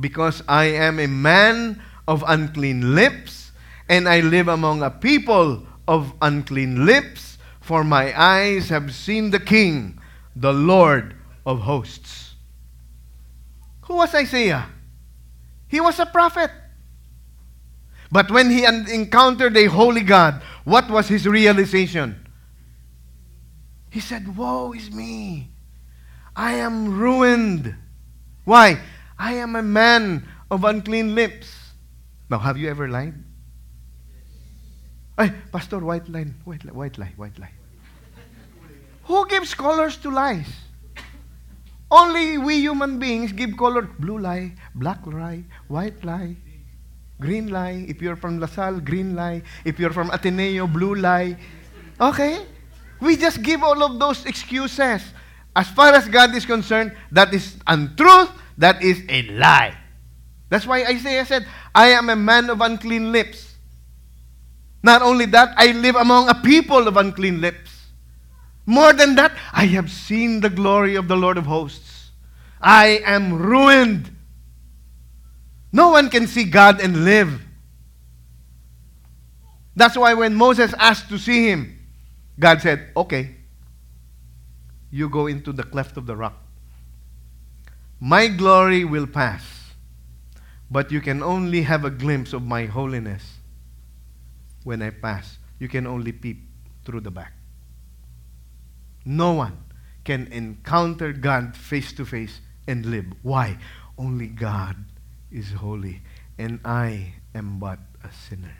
[0.00, 3.52] because I am a man of unclean lips,
[3.88, 9.40] and I live among a people of unclean lips, for my eyes have seen the
[9.40, 10.00] King,
[10.34, 12.34] the Lord of hosts.
[13.82, 14.68] Who was Isaiah?
[15.68, 16.50] He was a prophet.
[18.12, 22.28] But when he encountered a holy God, what was his realization?
[23.90, 25.50] He said, Woe is me!
[26.34, 27.74] I am ruined.
[28.44, 28.80] Why?
[29.20, 31.52] I am a man of unclean lips.
[32.30, 33.12] Now, have you ever lied?
[35.18, 37.52] Ay, Pastor, white lie, white lie, white lie, white lie.
[39.04, 40.48] Who gives colors to lies?
[41.90, 43.82] Only we human beings give color.
[43.82, 46.36] Blue lie, black lie, white lie,
[47.20, 47.84] green lie.
[47.88, 49.42] If you're from LaSalle, green lie.
[49.66, 51.36] If you're from Ateneo, blue lie.
[52.00, 52.46] Okay?
[53.00, 55.02] We just give all of those excuses.
[55.54, 58.30] As far as God is concerned, that is untruth,
[58.60, 59.76] that is a lie.
[60.50, 63.54] That's why Isaiah said, I am a man of unclean lips.
[64.82, 67.70] Not only that, I live among a people of unclean lips.
[68.66, 72.10] More than that, I have seen the glory of the Lord of hosts.
[72.60, 74.14] I am ruined.
[75.72, 77.40] No one can see God and live.
[79.74, 81.78] That's why when Moses asked to see him,
[82.38, 83.36] God said, Okay,
[84.90, 86.39] you go into the cleft of the rock.
[88.00, 89.44] My glory will pass,
[90.70, 93.36] but you can only have a glimpse of my holiness
[94.64, 95.36] when I pass.
[95.58, 96.48] You can only peep
[96.84, 97.34] through the back.
[99.04, 99.58] No one
[100.04, 103.04] can encounter God face to face and live.
[103.22, 103.58] Why?
[103.98, 104.76] Only God
[105.30, 106.00] is holy,
[106.38, 108.56] and I am but a sinner.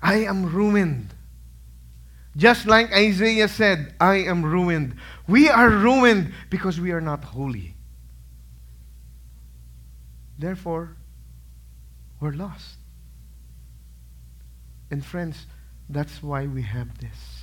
[0.00, 1.12] I am ruined.
[2.36, 4.96] Just like Isaiah said, I am ruined.
[5.26, 7.74] We are ruined because we are not holy.
[10.38, 10.96] Therefore,
[12.20, 12.76] we're lost.
[14.90, 15.46] And friends,
[15.88, 17.42] that's why we have this.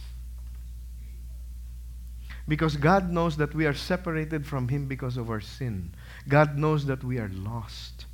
[2.48, 5.96] Because God knows that we are separated from Him because of our sin.
[6.28, 8.06] God knows that we are lost.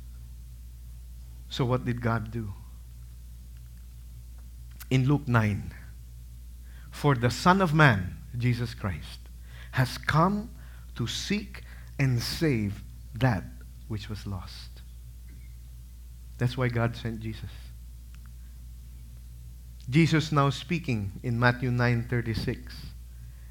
[1.48, 2.54] So, what did God do?
[4.88, 5.74] In Luke 9,
[6.90, 9.20] for the Son of Man, Jesus Christ,
[9.72, 10.50] has come
[10.96, 11.62] to seek
[11.98, 12.82] and save
[13.14, 13.44] that
[13.88, 14.82] which was lost.
[16.38, 17.50] That's why God sent Jesus.
[19.88, 22.72] Jesus now speaking in Matthew 9:36.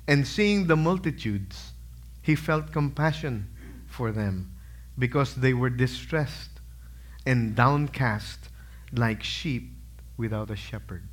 [0.07, 1.73] And seeing the multitudes,
[2.21, 3.49] he felt compassion
[3.85, 4.55] for them
[4.97, 6.61] because they were distressed
[7.25, 8.49] and downcast
[8.91, 9.71] like sheep
[10.17, 11.03] without a shepherd.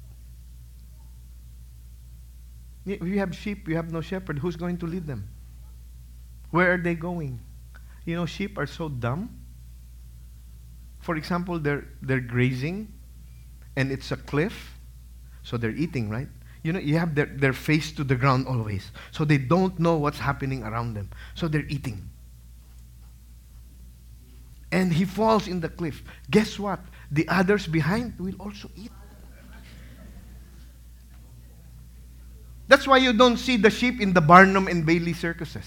[2.86, 4.38] If you have sheep, you have no shepherd.
[4.38, 5.28] Who's going to lead them?
[6.50, 7.40] Where are they going?
[8.04, 9.40] You know, sheep are so dumb.
[11.00, 12.92] For example, they're, they're grazing
[13.76, 14.76] and it's a cliff
[15.46, 16.26] so they're eating, right?
[16.64, 18.90] You know, you have their, their face to the ground always.
[19.12, 21.08] So they don't know what's happening around them.
[21.36, 22.10] So they're eating.
[24.72, 26.02] And he falls in the cliff.
[26.28, 26.80] Guess what?
[27.12, 28.90] The others behind will also eat.
[32.68, 35.66] That's why you don't see the sheep in the Barnum and Bailey circuses.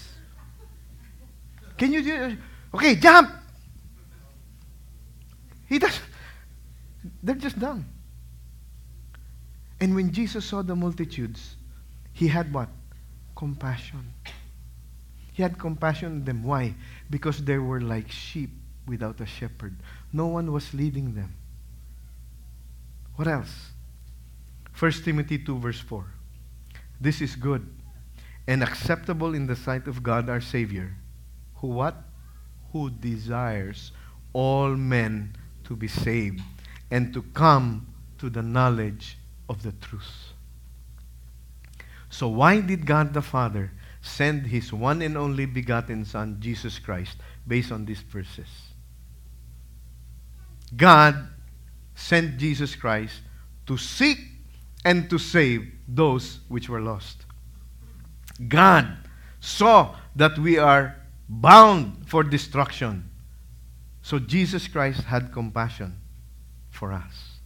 [1.78, 2.36] Can you do
[2.74, 3.30] Okay, jump!
[5.66, 5.98] He does.
[7.22, 7.86] They're just dumb.
[9.80, 11.56] And when Jesus saw the multitudes,
[12.12, 12.68] he had what?
[13.34, 14.12] Compassion.
[15.32, 16.42] He had compassion on them.
[16.42, 16.74] Why?
[17.08, 18.50] Because they were like sheep
[18.86, 19.74] without a shepherd.
[20.12, 21.34] No one was leading them.
[23.16, 23.70] What else?
[24.78, 26.04] 1 Timothy 2, verse 4.
[27.00, 27.66] This is good
[28.46, 30.94] and acceptable in the sight of God our Savior,
[31.56, 31.96] who what?
[32.72, 33.92] Who desires
[34.32, 35.34] all men
[35.64, 36.40] to be saved
[36.90, 37.86] and to come
[38.18, 39.16] to the knowledge
[39.48, 40.32] of the truth.
[42.10, 47.16] So, why did God the Father send His one and only begotten Son, Jesus Christ,
[47.46, 48.48] based on these verses?
[50.76, 51.28] God
[51.94, 53.20] sent Jesus Christ
[53.66, 54.18] to seek
[54.84, 57.24] and to save those which were lost.
[58.48, 58.96] God
[59.40, 60.96] saw that we are
[61.28, 63.10] bound for destruction.
[64.02, 65.96] So Jesus Christ had compassion
[66.70, 67.38] for us.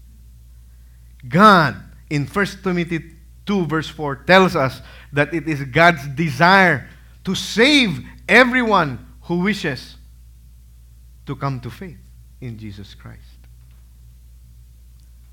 [1.29, 1.77] God
[2.11, 4.81] in 1 Timothy 2, verse 4, tells us
[5.13, 6.89] that it is God's desire
[7.25, 9.97] to save everyone who wishes
[11.27, 11.99] to come to faith
[12.41, 13.21] in Jesus Christ.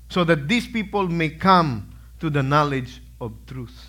[0.08, 1.91] So that these people may come
[2.22, 3.88] to the knowledge of truth.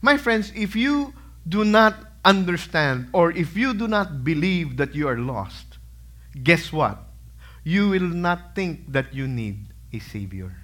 [0.00, 1.12] My friends, if you
[1.48, 5.78] do not understand or if you do not believe that you are lost,
[6.40, 7.02] guess what?
[7.64, 9.58] You will not think that you need
[9.92, 10.54] a Savior.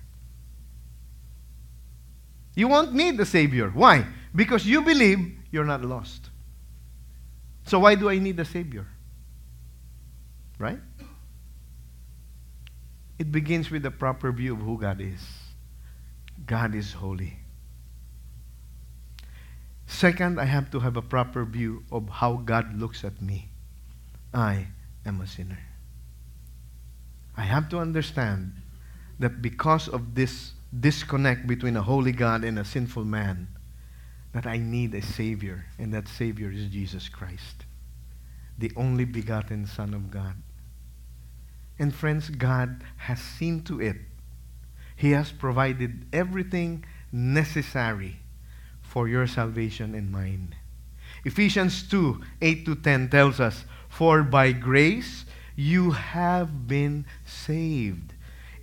[2.55, 3.68] You won't need a Savior.
[3.68, 4.07] Why?
[4.32, 5.18] Because you believe
[5.51, 6.30] you're not lost.
[7.66, 8.87] So why do I need a Savior?
[10.61, 10.78] Right?
[13.18, 15.41] It begins with the proper view of who God is.
[16.47, 17.38] God is holy.
[19.86, 23.51] Second, I have to have a proper view of how God looks at me.
[24.32, 24.68] I
[25.05, 25.59] am a sinner.
[27.36, 28.53] I have to understand
[29.18, 33.49] that because of this disconnect between a holy God and a sinful man
[34.32, 37.66] that I need a Savior, and that Savior is Jesus Christ,
[38.57, 40.34] the only begotten Son of God.
[41.78, 43.97] And friends, God has seen to it.
[45.03, 48.20] He has provided everything necessary
[48.82, 50.55] for your salvation and mine.
[51.24, 55.24] Ephesians 2 8 to 10 tells us, For by grace
[55.57, 58.14] you have been saved.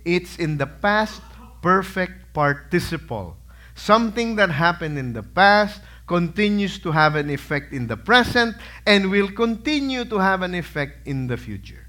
[0.06, 1.20] It's in the past
[1.60, 3.36] perfect participle.
[3.74, 9.10] Something that happened in the past continues to have an effect in the present and
[9.10, 11.84] will continue to have an effect in the future.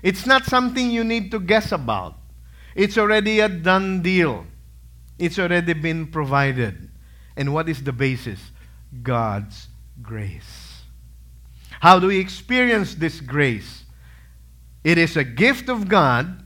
[0.00, 2.14] It's not something you need to guess about.
[2.78, 4.46] It's already a done deal.
[5.18, 6.88] It's already been provided.
[7.36, 8.38] And what is the basis?
[9.02, 9.66] God's
[10.00, 10.82] grace.
[11.80, 13.84] How do we experience this grace?
[14.84, 16.44] It is a gift of God,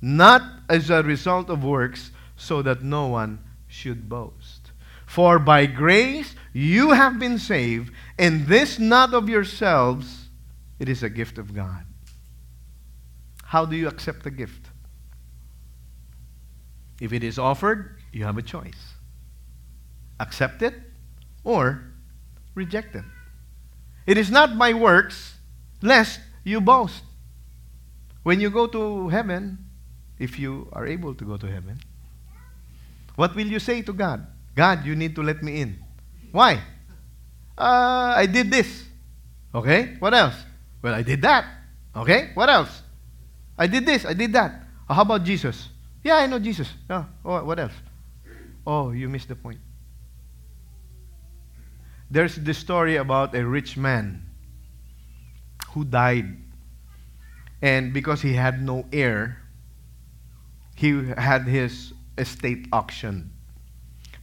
[0.00, 0.40] not
[0.70, 4.72] as a result of works, so that no one should boast.
[5.04, 10.30] For by grace you have been saved, and this not of yourselves,
[10.78, 11.84] it is a gift of God.
[13.44, 14.67] How do you accept the gift?
[17.00, 18.94] If it is offered, you have a choice.
[20.20, 20.74] Accept it
[21.44, 21.82] or
[22.54, 23.04] reject it.
[24.06, 25.36] It is not by works,
[25.82, 27.02] lest you boast.
[28.22, 29.58] When you go to heaven,
[30.18, 31.78] if you are able to go to heaven,
[33.14, 34.26] what will you say to God?
[34.54, 35.78] God, you need to let me in.
[36.32, 36.60] Why?
[37.56, 38.84] Uh, I did this.
[39.54, 40.34] Okay, what else?
[40.82, 41.46] Well, I did that.
[41.94, 42.82] Okay, what else?
[43.56, 44.62] I did this, I did that.
[44.88, 45.68] How about Jesus?
[46.08, 46.72] Yeah, I know Jesus.
[46.88, 47.74] Oh, oh, what else?
[48.66, 49.60] Oh, you missed the point.
[52.10, 54.24] There's this story about a rich man
[55.72, 56.40] who died.
[57.60, 59.36] And because he had no heir,
[60.76, 63.28] he had his estate auctioned.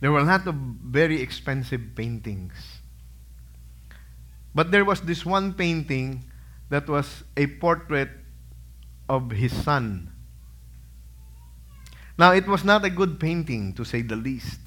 [0.01, 2.81] There were a lot of very expensive paintings.
[4.55, 6.25] But there was this one painting
[6.69, 8.09] that was a portrait
[9.07, 10.14] of his son.
[12.17, 14.59] Now, it was not a good painting, to say the least.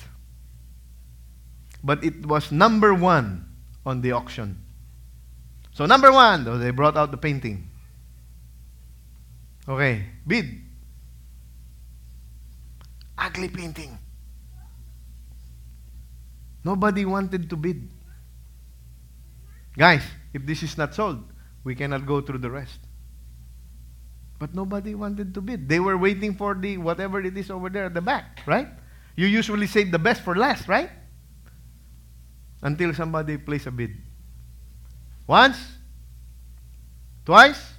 [1.82, 3.49] But it was number one
[3.86, 4.62] on the auction.
[5.72, 7.70] So, number one, though, they brought out the painting.
[9.66, 10.61] Okay, bid.
[13.16, 13.99] Ugly painting.
[16.64, 17.88] Nobody wanted to bid.
[19.76, 20.03] Guys,
[20.34, 21.24] if this is not sold,
[21.64, 22.80] we cannot go through the rest.
[24.39, 25.68] But nobody wanted to bid.
[25.68, 28.68] They were waiting for the whatever it is over there at the back, right?
[29.16, 30.91] You usually save the best for last, right?
[32.62, 33.97] Until somebody places a bid.
[35.26, 35.59] Once,
[37.26, 37.74] twice,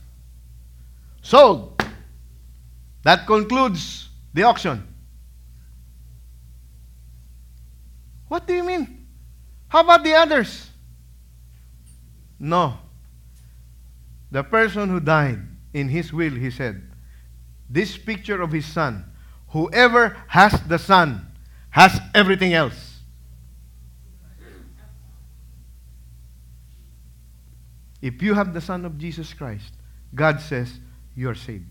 [1.22, 1.82] sold.
[3.04, 4.86] That concludes the auction.
[8.28, 9.08] What do you mean?
[9.70, 10.70] How about the others?
[12.38, 12.78] No.
[14.30, 16.82] The person who died in his will, he said,
[17.70, 19.06] this picture of his son,
[19.50, 21.28] whoever has the son
[21.70, 22.98] has everything else.
[28.02, 29.74] If you have the Son of Jesus Christ,
[30.16, 30.80] God says
[31.16, 31.66] you are saved.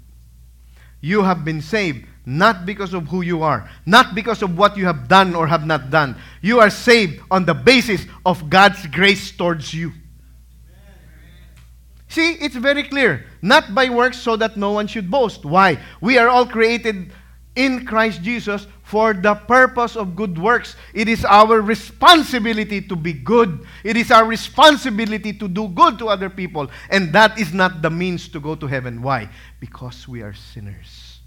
[1.00, 4.84] You have been saved not because of who you are, not because of what you
[4.84, 6.16] have done or have not done.
[6.42, 9.92] You are saved on the basis of God's grace towards you.
[12.18, 13.26] See, it's very clear.
[13.42, 15.44] Not by works so that no one should boast.
[15.44, 15.78] Why?
[16.00, 17.12] We are all created
[17.54, 20.74] in Christ Jesus for the purpose of good works.
[20.92, 23.64] It is our responsibility to be good.
[23.84, 26.68] It is our responsibility to do good to other people.
[26.90, 29.00] And that is not the means to go to heaven.
[29.00, 29.30] Why?
[29.60, 31.20] Because we are sinners.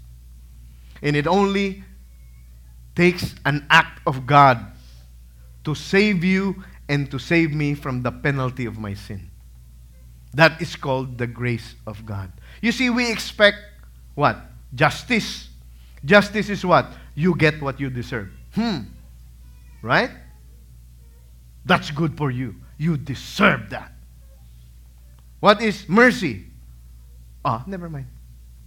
[1.00, 1.84] And it only
[2.94, 4.60] takes an act of God
[5.64, 9.31] to save you and to save me from the penalty of my sin.
[10.34, 12.32] That is called the grace of God.
[12.60, 13.58] You see, we expect
[14.14, 14.36] what?
[14.74, 15.48] Justice.
[16.04, 16.86] Justice is what?
[17.14, 18.30] You get what you deserve.
[18.54, 18.80] Hmm.
[19.82, 20.10] Right?
[21.64, 22.54] That's good for you.
[22.78, 23.92] You deserve that.
[25.40, 26.44] What is mercy?
[27.44, 28.06] Ah, never mind.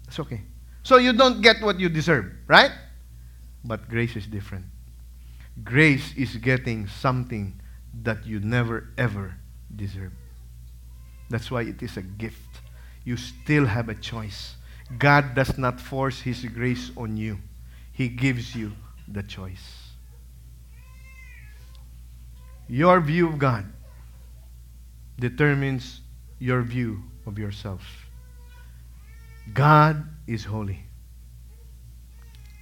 [0.08, 0.42] It's okay.
[0.84, 2.72] So you don't get what you deserve, right?
[3.64, 4.66] But grace is different.
[5.64, 7.60] Grace is getting something
[8.04, 9.36] that you never ever
[9.76, 10.12] deserve.
[11.30, 12.62] That's why it is a gift.
[13.04, 14.56] You still have a choice.
[14.98, 17.40] God does not force His grace on you,
[17.92, 18.74] He gives you
[19.08, 19.86] the choice.
[22.68, 23.66] Your view of God
[25.20, 26.02] determines
[26.40, 28.08] your view of yourself.
[29.54, 30.84] God is holy.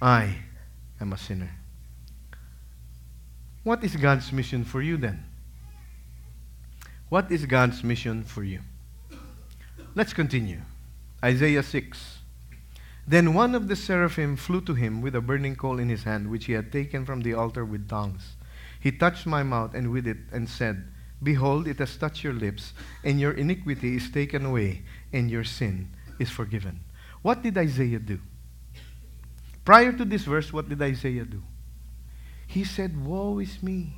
[0.00, 0.36] I
[1.00, 1.50] am a sinner.
[3.62, 5.24] What is God's mission for you then?
[7.08, 8.60] What is God's mission for you?
[9.94, 10.60] Let's continue.
[11.22, 12.18] Isaiah 6.
[13.06, 16.30] Then one of the seraphim flew to him with a burning coal in his hand,
[16.30, 18.36] which he had taken from the altar with tongs.
[18.80, 20.84] He touched my mouth and with it, and said,
[21.22, 24.82] Behold, it has touched your lips, and your iniquity is taken away,
[25.12, 26.80] and your sin is forgiven.
[27.22, 28.20] What did Isaiah do?
[29.64, 31.42] Prior to this verse, what did Isaiah do?
[32.46, 33.96] He said, Woe is me.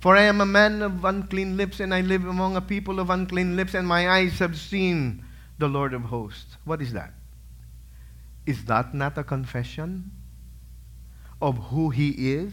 [0.00, 3.10] For I am a man of unclean lips, and I live among a people of
[3.10, 5.22] unclean lips, and my eyes have seen
[5.58, 6.56] the Lord of hosts.
[6.64, 7.12] What is that?
[8.46, 10.10] Is that not a confession
[11.42, 12.52] of who He is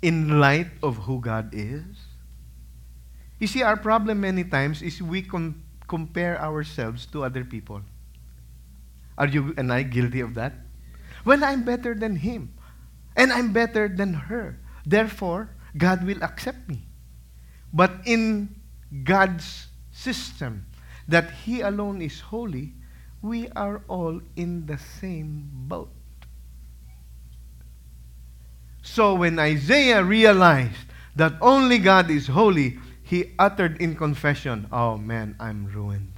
[0.00, 1.84] in light of who God is?
[3.38, 7.82] You see, our problem many times is we com- compare ourselves to other people.
[9.18, 10.54] Are you and I guilty of that?
[11.26, 12.54] Well, I'm better than him,
[13.14, 14.58] and I'm better than her.
[14.86, 16.84] Therefore, God will accept me.
[17.72, 18.54] But in
[19.04, 20.66] God's system,
[21.08, 22.74] that He alone is holy,
[23.22, 25.92] we are all in the same boat.
[28.82, 35.36] So when Isaiah realized that only God is holy, he uttered in confession, Oh man,
[35.38, 36.12] I'm ruined.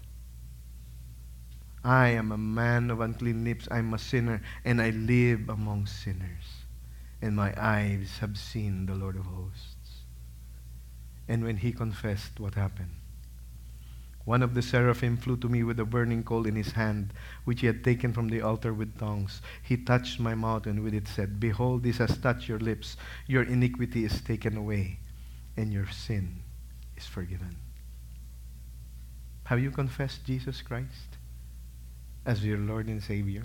[1.85, 3.69] I am a man of unclean lips.
[3.71, 6.54] I'm a sinner, and I live among sinners.
[7.25, 10.03] And my eyes have seen the Lord of hosts.
[11.27, 12.97] And when he confessed, what happened?
[14.27, 17.15] One of the seraphim flew to me with a burning coal in his hand,
[17.47, 19.41] which he had taken from the altar with tongs.
[19.63, 22.99] He touched my mouth, and with it said, Behold, this has touched your lips.
[23.27, 24.99] Your iniquity is taken away,
[25.57, 26.43] and your sin
[26.95, 27.57] is forgiven.
[29.45, 31.17] Have you confessed Jesus Christ
[32.27, 33.45] as your Lord and Savior?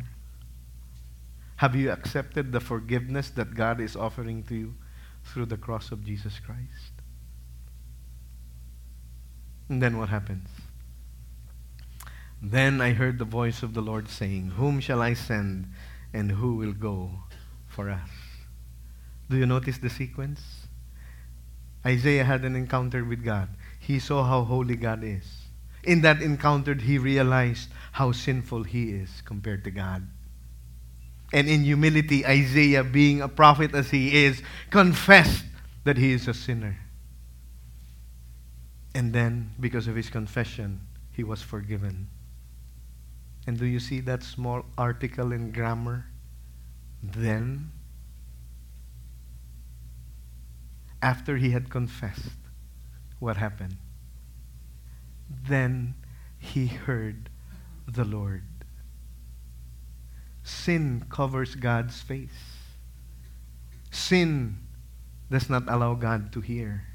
[1.60, 4.76] Have you accepted the forgiveness that God is offering to you
[5.26, 6.93] through the cross of Jesus Christ?
[9.68, 10.47] And then what happens?
[12.41, 15.68] Then I heard the voice of the Lord saying, Whom shall I send,
[16.14, 17.12] and who will go
[17.68, 18.10] for us?
[19.30, 20.70] Do you notice the sequence?
[21.86, 23.49] Isaiah had an encounter with God.
[23.78, 25.26] He saw how holy God is.
[25.84, 30.07] In that encounter, he realized how sinful he is compared to God.
[31.32, 35.45] And in humility, Isaiah, being a prophet as he is, confessed
[35.84, 36.77] that he is a sinner.
[38.95, 42.07] And then, because of his confession, he was forgiven.
[43.45, 46.05] And do you see that small article in grammar?
[47.03, 47.71] Then,
[51.01, 52.38] after he had confessed,
[53.19, 53.77] what happened?
[55.47, 55.95] Then
[56.39, 57.30] he heard
[57.88, 58.43] the Lord.
[60.50, 62.30] Sin covers God's face.
[63.91, 64.58] Sin
[65.30, 66.86] does not allow God to hear.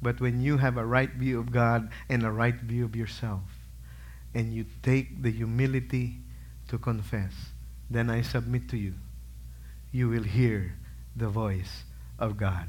[0.00, 3.42] But when you have a right view of God and a right view of yourself,
[4.34, 6.18] and you take the humility
[6.68, 7.32] to confess,
[7.90, 8.94] then I submit to you,
[9.92, 10.76] you will hear
[11.16, 11.84] the voice
[12.18, 12.68] of God.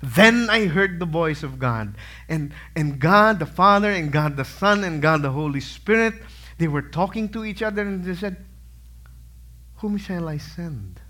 [0.00, 1.94] Then I heard the voice of God.
[2.28, 6.14] And, and God the Father, and God the Son, and God the Holy Spirit,
[6.58, 8.44] they were talking to each other and they said,
[9.76, 11.00] Whom shall I send?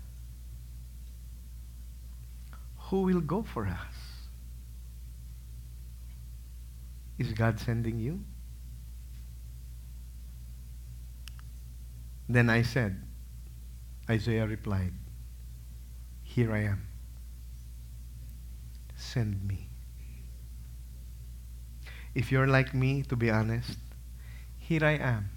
[2.89, 3.95] Who will go for us?
[7.17, 8.21] Is God sending you?
[12.27, 13.01] Then I said,
[14.09, 14.93] Isaiah replied,
[16.23, 16.89] Here I am
[18.99, 19.69] send me.
[22.13, 23.77] If you're like me, to be honest,
[24.57, 25.29] here I am.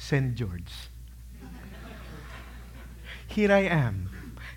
[0.00, 0.72] Send George.
[3.28, 4.08] here I am.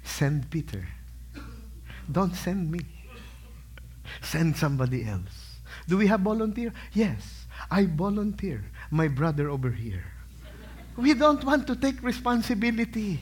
[0.02, 0.88] Send Peter.
[2.10, 2.80] Don't send me.
[4.22, 5.60] Send somebody else.
[5.88, 6.72] Do we have volunteer?
[6.94, 7.46] Yes.
[7.70, 8.64] I volunteer.
[8.90, 10.06] My brother over here.
[10.96, 13.20] We don't want to take responsibility.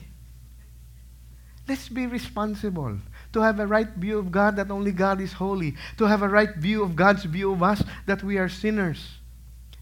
[1.68, 2.98] Let's be responsible
[3.32, 6.28] to have a right view of God that only God is holy, to have a
[6.28, 9.18] right view of God's view of us that we are sinners,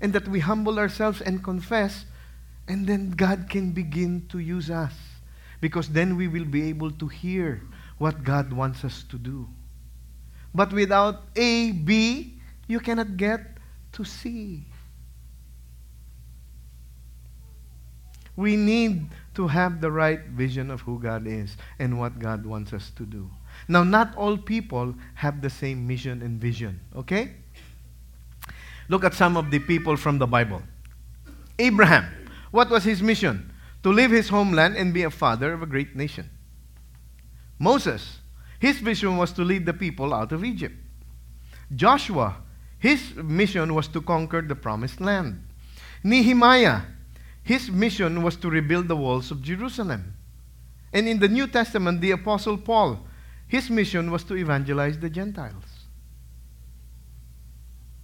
[0.01, 2.07] and that we humble ourselves and confess,
[2.71, 4.95] and then God can begin to use us.
[5.61, 7.63] Because then we will be able to hear
[7.99, 9.49] what God wants us to do.
[10.55, 13.59] But without A, B, you cannot get
[13.93, 14.63] to C.
[18.37, 22.73] We need to have the right vision of who God is and what God wants
[22.73, 23.29] us to do.
[23.67, 27.35] Now, not all people have the same mission and vision, okay?
[28.89, 30.63] Look at some of the people from the Bible.
[31.59, 32.20] Abraham,
[32.51, 33.53] what was his mission?
[33.83, 36.29] To leave his homeland and be a father of a great nation.
[37.59, 38.19] Moses,
[38.59, 40.77] his vision was to lead the people out of Egypt.
[41.75, 42.37] Joshua,
[42.79, 45.43] his mission was to conquer the promised land.
[46.03, 46.83] Nehemiah,
[47.43, 50.15] his mission was to rebuild the walls of Jerusalem.
[50.93, 53.07] And in the New Testament, the Apostle Paul,
[53.47, 55.65] his mission was to evangelize the Gentiles.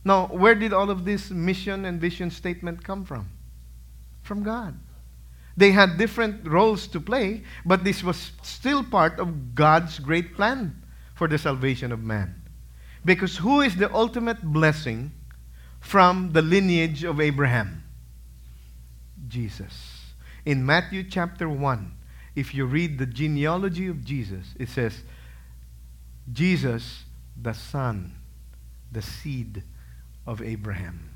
[0.05, 3.29] Now, where did all of this mission and vision statement come from?
[4.27, 4.77] From God.
[5.57, 10.83] They had different roles to play, but this was still part of God's great plan
[11.15, 12.43] for the salvation of man.
[13.05, 15.13] Because who is the ultimate blessing
[15.79, 17.85] from the lineage of Abraham?
[19.29, 20.13] Jesus.
[20.45, 21.93] In Matthew chapter 1,
[22.35, 25.05] if you read the genealogy of Jesus, it says,
[26.33, 27.05] Jesus,
[27.41, 28.13] the son,
[28.91, 29.63] the seed
[30.27, 31.16] of Abraham.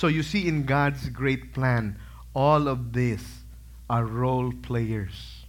[0.00, 1.98] So you see in God's great plan,
[2.32, 3.42] all of these
[3.90, 5.44] are role players.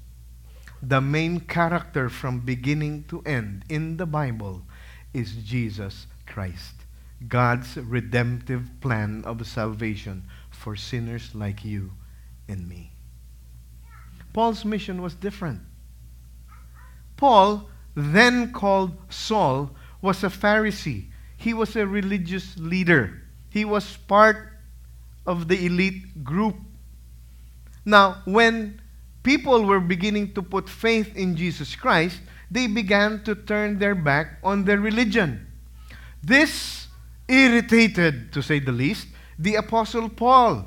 [0.83, 4.63] The main character from beginning to end in the Bible
[5.13, 6.83] is Jesus Christ.
[7.29, 11.93] God's redemptive plan of salvation for sinners like you
[12.49, 12.91] and me.
[14.33, 15.61] Paul's mission was different.
[17.15, 19.71] Paul, then called Saul,
[20.01, 21.05] was a Pharisee
[21.41, 23.20] he was a religious leader.
[23.51, 24.47] He was part
[25.27, 26.55] of the elite group.
[27.85, 28.81] Now, when
[29.23, 34.39] people were beginning to put faith in Jesus Christ, they began to turn their back
[34.43, 35.47] on their religion.
[36.23, 36.87] This
[37.27, 40.65] irritated, to say the least, the Apostle Paul.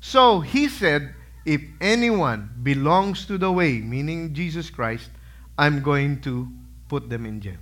[0.00, 1.14] So he said,
[1.44, 5.10] If anyone belongs to the way, meaning Jesus Christ,
[5.58, 6.48] I'm going to
[6.88, 7.58] put them in jail.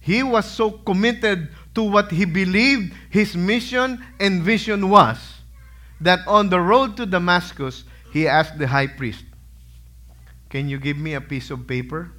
[0.00, 5.18] He was so committed to what he believed his mission and vision was
[6.00, 9.24] that on the road to Damascus, he asked the high priest,
[10.48, 12.10] Can you give me a piece of paper?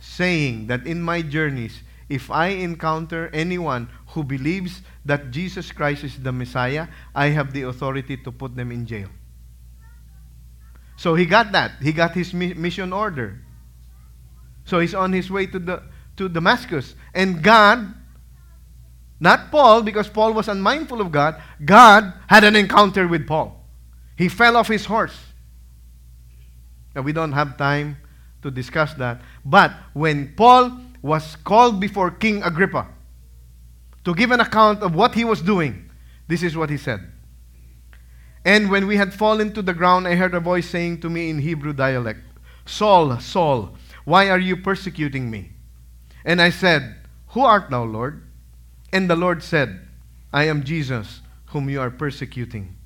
[0.00, 6.18] Saying that in my journeys, if I encounter anyone who believes that Jesus Christ is
[6.18, 9.08] the Messiah, I have the authority to put them in jail.
[10.96, 11.72] So he got that.
[11.82, 13.38] He got his mission order.
[14.64, 15.82] So he's on his way to the
[16.16, 16.94] to Damascus.
[17.14, 17.94] And God,
[19.22, 23.64] not Paul, because Paul was unmindful of God, God had an encounter with Paul.
[24.16, 25.16] He fell off his horse.
[26.92, 27.98] Now, we don't have time
[28.42, 29.22] to discuss that.
[29.44, 32.88] But when Paul was called before King Agrippa
[34.04, 35.88] to give an account of what he was doing,
[36.26, 37.00] this is what he said.
[38.44, 41.30] And when we had fallen to the ground, I heard a voice saying to me
[41.30, 42.18] in Hebrew dialect,
[42.66, 45.52] Saul, Saul, why are you persecuting me?
[46.24, 46.96] And I said,
[47.28, 48.24] Who art thou, Lord?
[48.92, 49.80] And the Lord said,
[50.32, 52.76] I am Jesus, whom you are persecuting.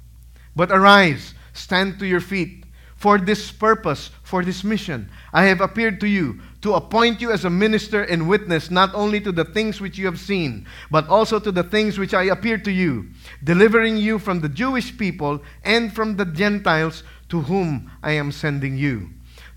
[0.54, 2.64] But arise, stand to your feet.
[2.96, 7.44] For this purpose, for this mission, I have appeared to you to appoint you as
[7.44, 11.38] a minister and witness not only to the things which you have seen, but also
[11.38, 13.10] to the things which I appeared to you,
[13.44, 18.78] delivering you from the Jewish people and from the Gentiles to whom I am sending
[18.78, 19.10] you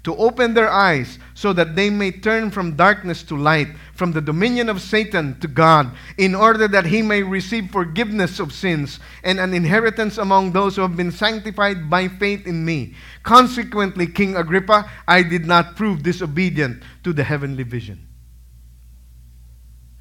[0.10, 4.20] to open their eyes so that they may turn from darkness to light, from the
[4.20, 9.40] dominion of Satan to God, in order that he may receive forgiveness of sins and
[9.40, 12.96] an inheritance among those who have been sanctified by faith in me.
[13.22, 18.08] Consequently, King Agrippa, I did not prove disobedient to the heavenly vision.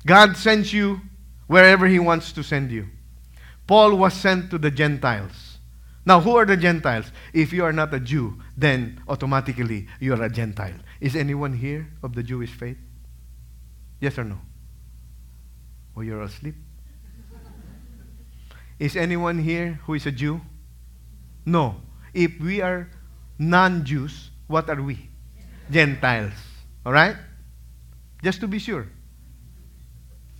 [0.06, 1.02] God sends you
[1.48, 2.88] wherever he wants to send you.
[3.66, 5.47] Paul was sent to the Gentiles.
[6.08, 7.12] Now, who are the Gentiles?
[7.34, 10.80] If you are not a Jew, then automatically you are a Gentile.
[11.02, 12.78] Is anyone here of the Jewish faith?
[14.00, 14.38] Yes or no?
[15.94, 16.54] Or you're asleep?
[18.78, 20.40] Is anyone here who is a Jew?
[21.44, 21.76] No.
[22.14, 22.88] If we are
[23.38, 25.10] non Jews, what are we?
[25.70, 26.32] Gentiles.
[26.86, 27.16] All right?
[28.24, 28.86] Just to be sure.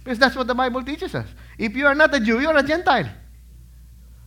[0.02, 1.28] Because that's what the Bible teaches us.
[1.58, 3.10] If you are not a Jew, you are a Gentile.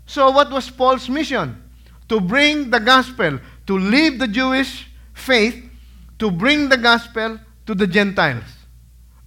[0.06, 1.62] So, what was Paul's mission?
[2.10, 5.64] To bring the gospel, to leave the Jewish faith,
[6.20, 8.44] to bring the gospel to the Gentiles.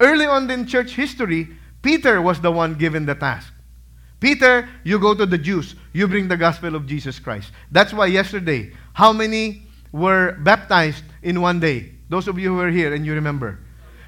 [0.00, 1.48] Early on in church history,
[1.82, 3.52] Peter was the one given the task.
[4.20, 7.52] Peter, you go to the Jews, you bring the gospel of Jesus Christ.
[7.70, 11.92] That's why yesterday, how many were baptized in one day?
[12.08, 13.58] Those of you who were here and you remember.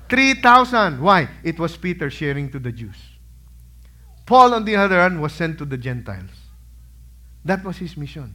[0.08, 1.00] 3,000.
[1.00, 1.28] Why?
[1.42, 2.96] It was Peter sharing to the Jews.
[4.24, 6.30] Paul, on the other hand, was sent to the Gentiles.
[7.46, 8.34] That was his mission.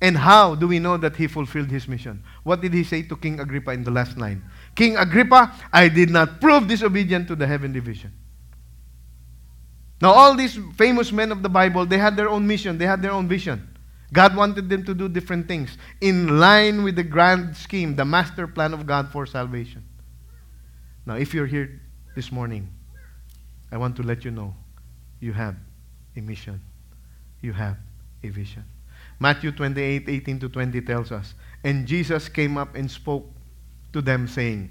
[0.00, 2.24] And how do we know that he fulfilled his mission?
[2.42, 4.42] What did he say to King Agrippa in the last line?
[4.74, 8.12] King Agrippa, I did not prove disobedient to the heavenly vision.
[10.00, 13.00] Now, all these famous men of the Bible, they had their own mission, they had
[13.00, 13.68] their own vision.
[14.12, 18.48] God wanted them to do different things in line with the grand scheme, the master
[18.48, 19.84] plan of God for salvation.
[21.06, 21.80] Now, if you're here
[22.16, 22.68] this morning,
[23.70, 24.54] I want to let you know
[25.20, 25.54] you have
[26.16, 26.60] a mission
[27.42, 27.76] you have
[28.22, 28.64] a vision.
[29.18, 33.30] Matthew 28 18 to 20 tells us, And Jesus came up and spoke
[33.92, 34.70] to them, saying,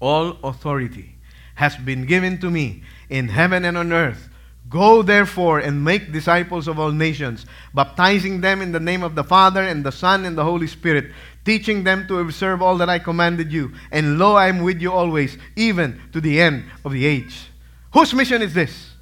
[0.00, 1.16] All authority
[1.54, 4.28] has been given to me in heaven and on earth.
[4.68, 9.22] Go therefore and make disciples of all nations, baptizing them in the name of the
[9.22, 11.12] Father and the Son and the Holy Spirit,
[11.44, 13.72] teaching them to observe all that I commanded you.
[13.92, 17.50] And lo, I am with you always, even to the end of the age.
[17.92, 18.93] Whose mission is this?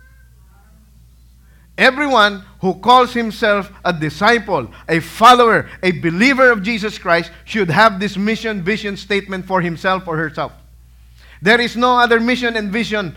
[1.78, 7.98] Everyone who calls himself a disciple, a follower, a believer of Jesus Christ should have
[7.98, 10.52] this mission vision statement for himself or herself.
[11.40, 13.16] There is no other mission and vision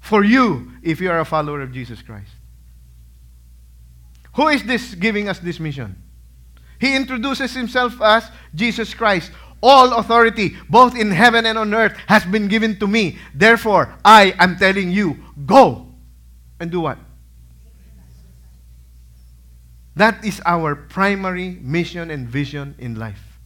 [0.00, 2.30] for you if you are a follower of Jesus Christ.
[4.34, 6.00] Who is this giving us this mission?
[6.78, 9.30] He introduces himself as Jesus Christ.
[9.62, 13.18] All authority, both in heaven and on earth, has been given to me.
[13.34, 15.16] Therefore, I am telling you,
[15.46, 15.86] go
[16.58, 16.98] and do what?
[19.96, 23.38] That is our primary mission and vision in life.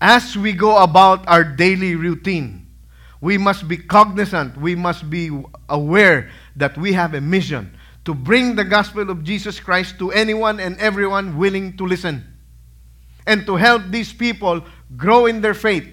[0.00, 2.66] As we go about our daily routine,
[3.20, 5.30] we must be cognizant, we must be
[5.68, 10.58] aware that we have a mission to bring the gospel of Jesus Christ to anyone
[10.58, 12.26] and everyone willing to listen.
[13.26, 14.64] And to help these people
[14.96, 15.88] grow in their faith.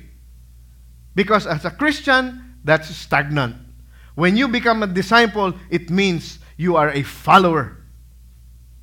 [1.13, 3.55] Because as a Christian, that's stagnant.
[4.15, 7.77] When you become a disciple, it means you are a follower.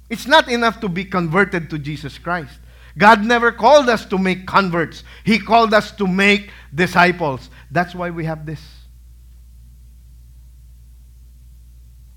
[0.09, 2.59] It's not enough to be converted to Jesus Christ.
[2.99, 7.51] God never called us to make converts, He called us to make disciples.
[7.71, 8.63] That's why we have this.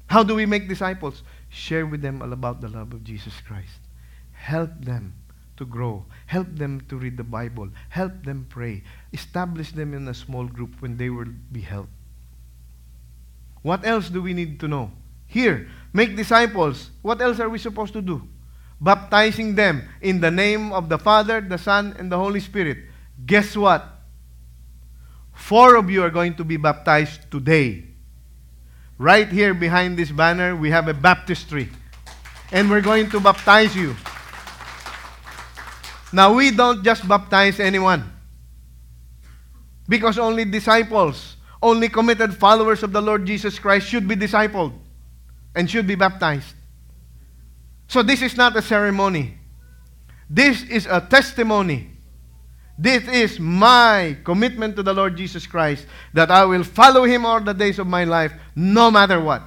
[0.08, 1.24] How do we make disciples?
[1.50, 3.80] Share with them all about the love of Jesus Christ.
[4.32, 5.14] Help them
[5.58, 6.06] to grow.
[6.26, 7.70] Help them to read the Bible.
[7.90, 8.84] Help them pray.
[9.14, 11.92] Establish them in a small group when they will be helped.
[13.62, 14.92] What else do we need to know?
[15.30, 16.90] Here, make disciples.
[17.04, 18.28] What else are we supposed to do?
[18.82, 22.80] Baptizing them in the name of the Father, the Son, and the Holy Spirit.
[23.26, 23.86] Guess what?
[25.34, 27.86] Four of you are going to be baptized today.
[28.98, 31.70] Right here behind this banner, we have a baptistry.
[32.52, 33.96] And we're going to baptize you.
[36.12, 38.12] Now, we don't just baptize anyone.
[39.88, 44.74] Because only disciples, only committed followers of the Lord Jesus Christ should be discipled
[45.60, 46.56] and should be baptized.
[47.90, 49.36] So this is not a ceremony.
[50.30, 51.92] This is a testimony.
[52.78, 57.42] This is my commitment to the Lord Jesus Christ that I will follow him all
[57.42, 59.44] the days of my life, no matter what.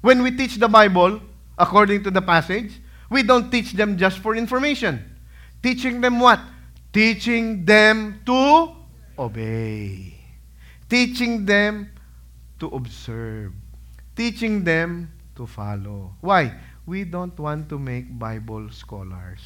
[0.00, 1.20] When we teach the Bible,
[1.58, 2.72] according to the passage,
[3.10, 5.04] we don't teach them just for information.
[5.62, 6.40] Teaching them what?
[6.90, 8.72] Teaching them to
[9.18, 10.14] obey.
[10.88, 11.89] Teaching them
[12.60, 13.52] to observe,
[14.14, 16.14] teaching them to follow.
[16.20, 16.54] Why?
[16.86, 19.40] We don't want to make Bible scholars.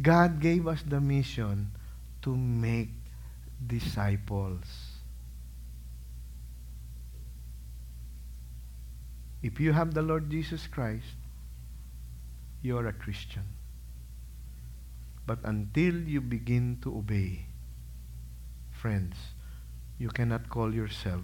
[0.00, 1.70] God gave us the mission
[2.22, 2.88] to make
[3.66, 4.64] disciples.
[9.42, 11.20] If you have the Lord Jesus Christ,
[12.62, 13.44] you're a Christian.
[15.26, 17.46] But until you begin to obey,
[18.70, 19.16] friends,
[19.98, 21.22] you cannot call yourself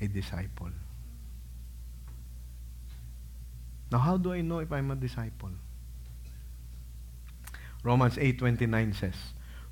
[0.00, 0.70] a disciple.
[3.90, 5.50] Now, how do I know if I'm a disciple?
[7.82, 9.14] Romans 8:29 says,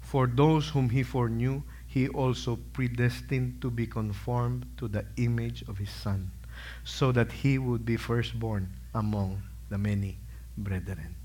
[0.00, 5.78] "For those whom he foreknew, he also predestined to be conformed to the image of
[5.78, 6.30] his son,
[6.84, 10.18] so that he would be firstborn among the many
[10.56, 11.16] brethren."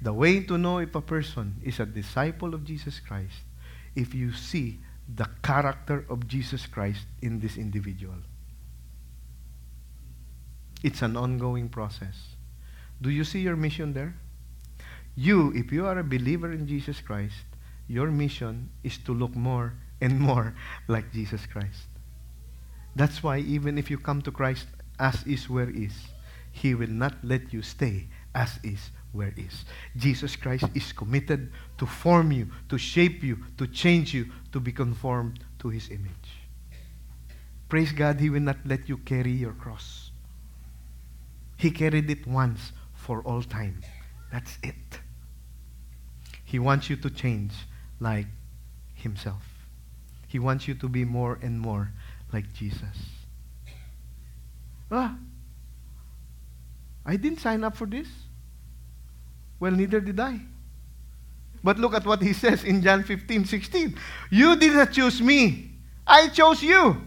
[0.00, 3.42] The way to know if a person is a disciple of Jesus Christ,
[3.96, 4.80] if you see
[5.14, 8.16] the character of Jesus Christ in this individual.
[10.82, 12.36] It's an ongoing process.
[13.00, 14.14] Do you see your mission there?
[15.14, 17.44] You, if you are a believer in Jesus Christ,
[17.86, 20.54] your mission is to look more and more
[20.88, 21.86] like Jesus Christ.
[22.96, 24.66] That's why even if you come to Christ
[24.98, 25.92] as is where is,
[26.50, 29.64] He will not let you stay as is where is.
[29.96, 34.72] Jesus Christ is committed to form you, to shape you, to change you, to be
[34.72, 36.42] conformed to his image.
[37.68, 40.10] Praise God, he will not let you carry your cross.
[41.56, 43.80] He carried it once for all time.
[44.30, 45.00] That's it.
[46.44, 47.52] He wants you to change
[48.00, 48.26] like
[48.94, 49.42] himself.
[50.28, 51.92] He wants you to be more and more
[52.32, 52.96] like Jesus.
[54.90, 55.16] Ah,
[57.04, 58.08] I didn't sign up for this.
[59.62, 60.40] Well, neither did I.
[61.62, 63.96] But look at what he says in John 15, 16.
[64.28, 65.70] You did not choose me.
[66.04, 67.00] I chose you.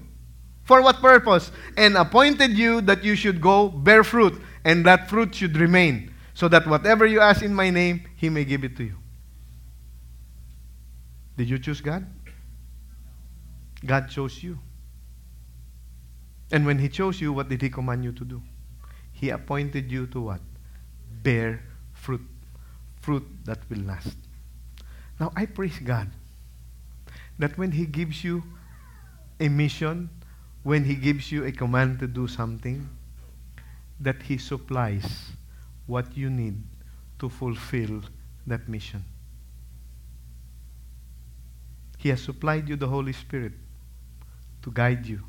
[0.63, 1.51] For what purpose?
[1.75, 6.47] And appointed you that you should go bear fruit, and that fruit should remain, so
[6.47, 8.95] that whatever you ask in my name, he may give it to you.
[11.35, 12.07] Did you choose God?
[13.85, 14.57] God chose you.
[16.53, 18.41] And when he chose you, what did he command you to do?
[19.11, 20.39] He appointed you to what?
[21.21, 22.25] Bear fruit.
[23.05, 24.17] Fruit that will last.
[25.19, 26.09] Now, I praise God
[27.37, 28.41] that when He gives you
[29.39, 30.09] a mission,
[30.63, 32.89] when He gives you a command to do something,
[33.99, 35.05] that He supplies
[35.85, 36.63] what you need
[37.19, 38.01] to fulfill
[38.47, 39.05] that mission.
[41.99, 43.53] He has supplied you the Holy Spirit
[44.63, 45.21] to guide you,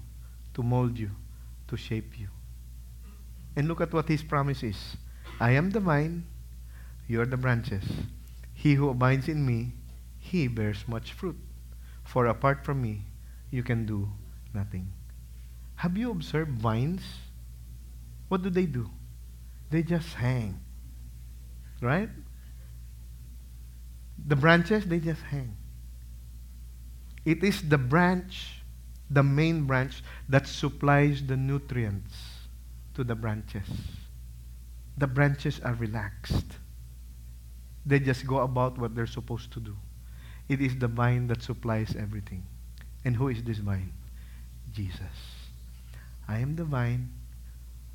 [0.54, 1.10] to mold you,
[1.68, 2.28] to shape you.
[3.54, 4.96] And look at what His promise is
[5.38, 6.24] I am the vine,
[7.06, 7.84] you are the branches.
[8.52, 9.72] He who abides in me,
[10.18, 11.36] he bears much fruit.
[12.04, 13.02] For apart from me,
[13.50, 14.08] you can do
[14.54, 14.92] nothing.
[15.76, 17.02] Have you observed vines?
[18.28, 18.90] What do they do?
[19.70, 20.60] They just hang.
[21.80, 22.08] Right?
[24.26, 25.56] The branches, they just hang.
[27.24, 28.62] It is the branch,
[29.10, 32.14] the main branch, that supplies the nutrients
[32.94, 33.68] to the branches.
[34.96, 36.46] The branches are relaxed.
[37.86, 39.76] They just go about what they're supposed to do.
[40.48, 42.44] It is the vine that supplies everything.
[43.04, 43.92] And who is this vine?
[44.74, 45.00] Jesus.
[46.28, 47.12] I am the vine,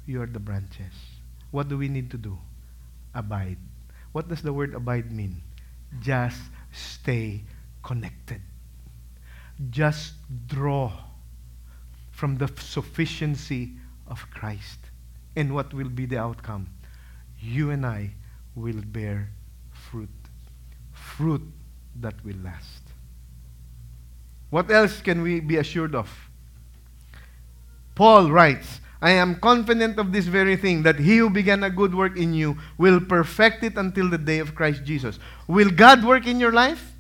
[0.05, 0.93] you are the branches.
[1.51, 2.37] What do we need to do?
[3.13, 3.57] Abide.
[4.13, 5.41] What does the word abide mean?
[6.01, 7.41] Just stay
[7.83, 8.41] connected.
[9.69, 10.13] Just
[10.47, 10.91] draw
[12.11, 13.73] from the sufficiency
[14.07, 14.79] of Christ.
[15.35, 16.69] And what will be the outcome?
[17.39, 18.11] You and I
[18.55, 19.29] will bear.
[21.17, 21.41] Fruit
[21.99, 22.81] that will last.
[24.49, 26.09] What else can we be assured of?
[27.95, 31.95] Paul writes, I am confident of this very thing, that he who began a good
[31.95, 35.17] work in you will perfect it until the day of Christ Jesus.
[35.47, 36.93] Will God work in your life?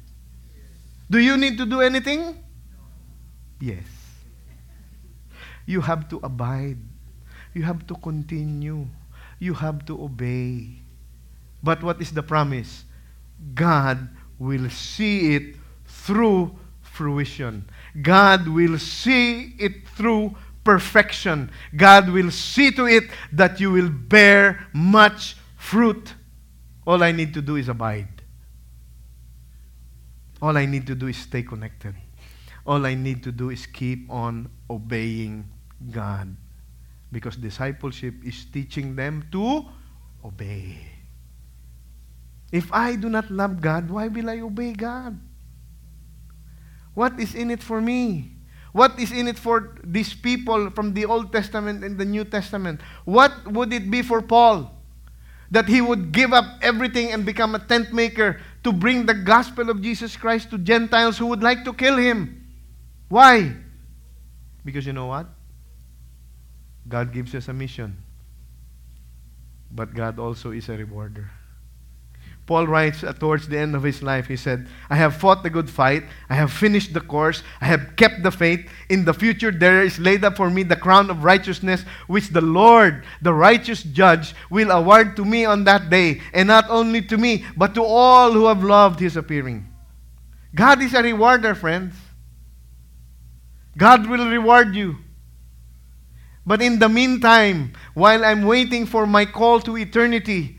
[1.09, 2.37] Do you need to do anything?
[3.59, 3.85] Yes.
[5.65, 6.77] You have to abide.
[7.53, 8.87] You have to continue.
[9.39, 10.81] You have to obey.
[11.61, 12.85] But what is the promise?
[13.53, 17.69] God will see it through fruition.
[18.01, 21.51] God will see it through perfection.
[21.75, 26.13] God will see to it that you will bear much fruit.
[26.85, 28.21] All I need to do is abide.
[30.41, 31.95] All I need to do is stay connected.
[32.65, 35.49] All I need to do is keep on obeying
[35.91, 36.35] God.
[37.11, 39.65] Because discipleship is teaching them to
[40.23, 40.90] obey.
[42.51, 45.19] If I do not love God, why will I obey God?
[46.93, 48.35] What is in it for me?
[48.73, 52.81] What is in it for these people from the Old Testament and the New Testament?
[53.05, 54.71] What would it be for Paul?
[55.51, 59.69] That he would give up everything and become a tent maker to bring the gospel
[59.69, 62.47] of Jesus Christ to Gentiles who would like to kill him.
[63.09, 63.55] Why?
[64.63, 65.27] Because you know what?
[66.87, 67.97] God gives us a mission.
[69.71, 71.29] But God also is a rewarder.
[72.51, 75.49] Paul writes uh, towards the end of his life, he said, I have fought the
[75.49, 76.03] good fight.
[76.29, 77.43] I have finished the course.
[77.61, 78.69] I have kept the faith.
[78.89, 82.41] In the future, there is laid up for me the crown of righteousness, which the
[82.41, 86.19] Lord, the righteous judge, will award to me on that day.
[86.33, 89.65] And not only to me, but to all who have loved his appearing.
[90.53, 91.95] God is a rewarder, friends.
[93.77, 94.97] God will reward you.
[96.45, 100.57] But in the meantime, while I'm waiting for my call to eternity,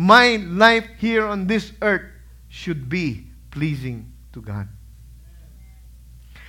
[0.00, 2.08] my life here on this earth
[2.48, 4.66] should be pleasing to God.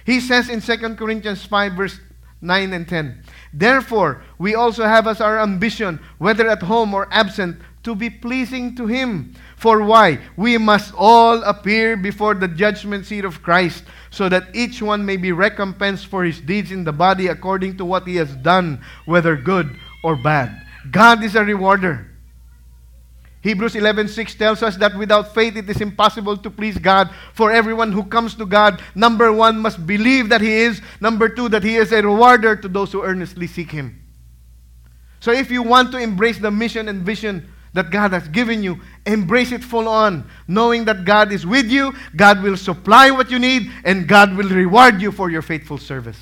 [0.05, 1.99] He says in 2 Corinthians 5, verse
[2.39, 7.59] 9 and 10, Therefore, we also have as our ambition, whether at home or absent,
[7.83, 9.35] to be pleasing to Him.
[9.57, 10.19] For why?
[10.37, 15.17] We must all appear before the judgment seat of Christ, so that each one may
[15.17, 19.35] be recompensed for his deeds in the body according to what he has done, whether
[19.35, 19.75] good
[20.05, 20.55] or bad.
[20.89, 22.10] God is a rewarder.
[23.41, 27.09] Hebrews 11:6 tells us that without faith it is impossible to please God.
[27.33, 31.49] For everyone who comes to God, number 1 must believe that he is, number 2
[31.49, 33.99] that he is a rewarder to those who earnestly seek him.
[35.19, 38.79] So if you want to embrace the mission and vision that God has given you,
[39.05, 43.39] embrace it full on, knowing that God is with you, God will supply what you
[43.39, 46.19] need, and God will reward you for your faithful service.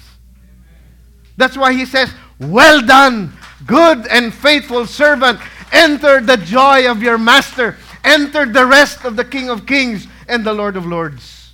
[1.38, 3.34] That's why he says, "Well done,
[3.66, 5.40] good and faithful servant."
[5.72, 7.78] Enter the joy of your master.
[8.04, 11.54] Enter the rest of the King of Kings and the Lord of Lords.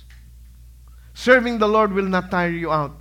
[1.14, 2.96] Serving the Lord will not tire you out.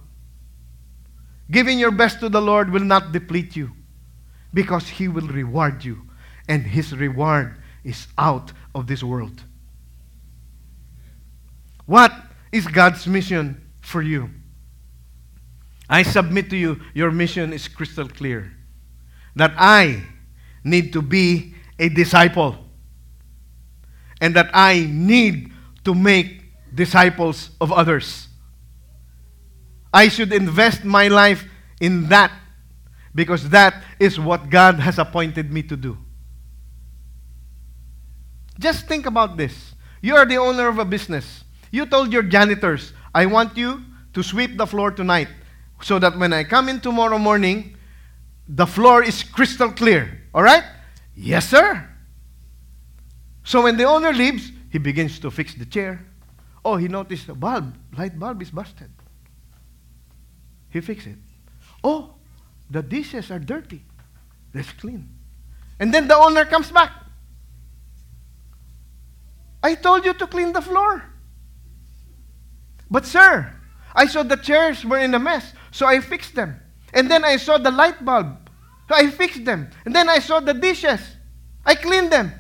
[1.52, 3.72] Giving your best to the Lord will not deplete you
[4.54, 6.02] because He will reward you,
[6.48, 9.44] and His reward is out of this world.
[11.86, 12.14] What
[12.52, 14.30] is God's mission for you?
[15.88, 18.52] I submit to you, your mission is crystal clear.
[19.36, 20.04] That I
[20.66, 22.58] need to be a disciple.
[24.20, 25.52] And that I need
[25.86, 26.42] to make
[26.74, 28.28] disciples of others.
[29.94, 31.46] I should invest my life
[31.80, 32.32] in that
[33.14, 35.98] because that is what God has appointed me to do.
[38.60, 39.76] Just think about this.
[40.02, 41.44] You are the owner of a business.
[41.72, 43.82] You told your janitors, I want you
[44.14, 45.28] to sweep the floor tonight
[45.82, 47.75] so that when I come in tomorrow morning,
[48.48, 50.22] the floor is crystal clear.
[50.34, 50.64] All right?
[51.16, 51.90] Yes, sir.
[53.44, 56.06] So when the owner leaves, he begins to fix the chair.
[56.64, 58.90] Oh, he noticed the bulb, light bulb is busted.
[60.70, 61.18] He fixed it.
[61.84, 62.16] Oh,
[62.70, 63.84] the dishes are dirty.
[64.54, 65.10] Let's clean.
[65.80, 66.92] And then the owner comes back.
[69.62, 71.04] I told you to clean the floor.
[72.90, 73.54] But, sir,
[73.94, 76.60] I saw the chairs were in a mess, so I fixed them.
[76.96, 78.50] And then I saw the light bulb,
[78.88, 79.70] so I fixed them.
[79.86, 81.02] And then I saw the dishes,
[81.66, 82.32] I cleaned them.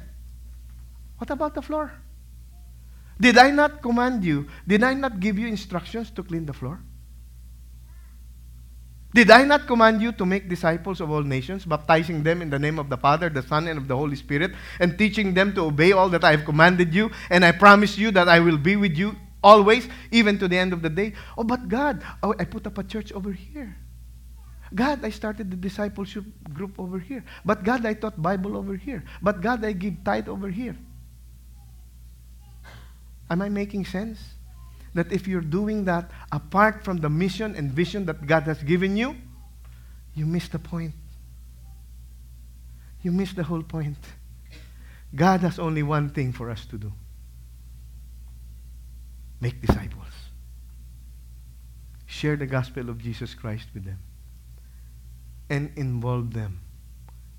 [1.17, 1.91] What about the floor?
[3.19, 4.47] Did I not command you?
[4.67, 6.81] Did I not give you instructions to clean the floor?
[9.13, 12.59] Did I not command you to make disciples of all nations, baptizing them in the
[12.59, 15.61] name of the Father, the Son, and of the Holy Spirit, and teaching them to
[15.61, 17.09] obey all that I have commanded you?
[17.29, 20.73] And I promise you that I will be with you always, even to the end
[20.73, 21.13] of the day.
[21.37, 23.77] Oh, but God, oh, I put up a church over here.
[24.73, 27.23] God, I started the discipleship group over here.
[27.43, 29.03] But God, I taught Bible over here.
[29.21, 30.75] But God, I give tithe over here.
[33.29, 34.19] Am I making sense?
[34.95, 38.97] that if you're doing that apart from the mission and vision that God has given
[38.97, 39.15] you,
[40.15, 40.93] you miss the point.
[43.03, 43.97] You miss the whole point.
[45.13, 46.91] God has only one thing for us to do
[49.41, 50.07] make disciples.
[52.07, 53.99] Share the gospel of Jesus Christ with them
[55.49, 56.59] and involve them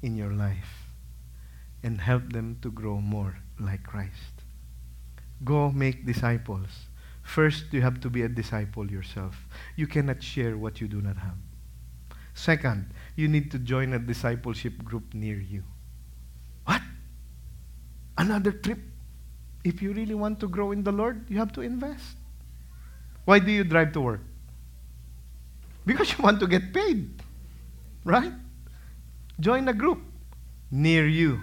[0.03, 0.91] in your life
[1.83, 4.45] and help them to grow more like Christ.
[5.45, 6.89] Go make disciples
[7.27, 9.49] First, you have to be a disciple yourself.
[9.75, 11.35] You cannot share what you do not have.
[12.35, 15.65] Second, you need to join a discipleship group near you.
[16.65, 16.81] What?
[18.17, 18.79] Another trip?
[19.65, 22.17] If you really want to grow in the Lord, you have to invest.
[23.25, 24.21] Why do you drive to work?
[25.85, 27.16] Because you want to get paid.
[28.07, 28.31] Right?
[29.43, 29.99] Join a group
[30.71, 31.43] near you.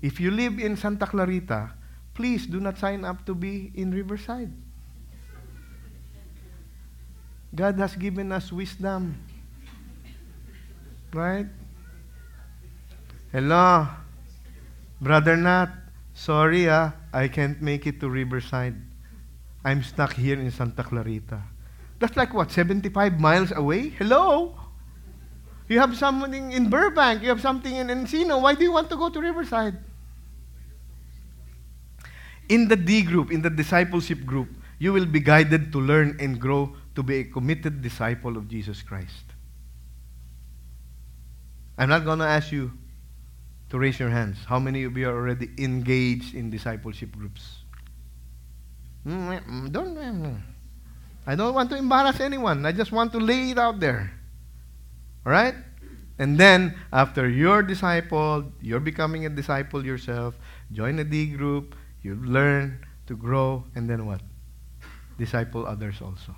[0.00, 1.76] If you live in Santa Clarita,
[2.16, 4.48] please do not sign up to be in Riverside.
[7.54, 9.20] God has given us wisdom.
[11.12, 11.46] Right?
[13.30, 13.86] Hello.
[15.04, 15.68] Brother Nat,
[16.16, 18.80] sorry ah, I can't make it to Riverside.
[19.62, 21.44] I'm stuck here in Santa Clarita.
[22.00, 23.92] That's like what, 75 miles away?
[24.00, 24.63] Hello?
[25.68, 28.40] You have something in Burbank, you have something in Encino.
[28.40, 29.78] Why do you want to go to Riverside?
[32.48, 34.48] In the D group, in the discipleship group,
[34.78, 38.82] you will be guided to learn and grow to be a committed disciple of Jesus
[38.82, 39.24] Christ.
[41.78, 42.70] I'm not going to ask you
[43.70, 44.36] to raise your hands.
[44.46, 47.64] How many of you are already engaged in discipleship groups?
[49.06, 50.40] Mm, mm, mm don't, mm,
[51.26, 52.64] I don't want to embarrass anyone.
[52.66, 54.12] I just want to lay it out there.
[55.26, 55.54] All right?
[56.18, 60.38] And then, after you're disciple, you're becoming a disciple yourself,
[60.72, 64.20] join a D group, you learn to grow, and then what?
[65.18, 66.34] Disciple others also.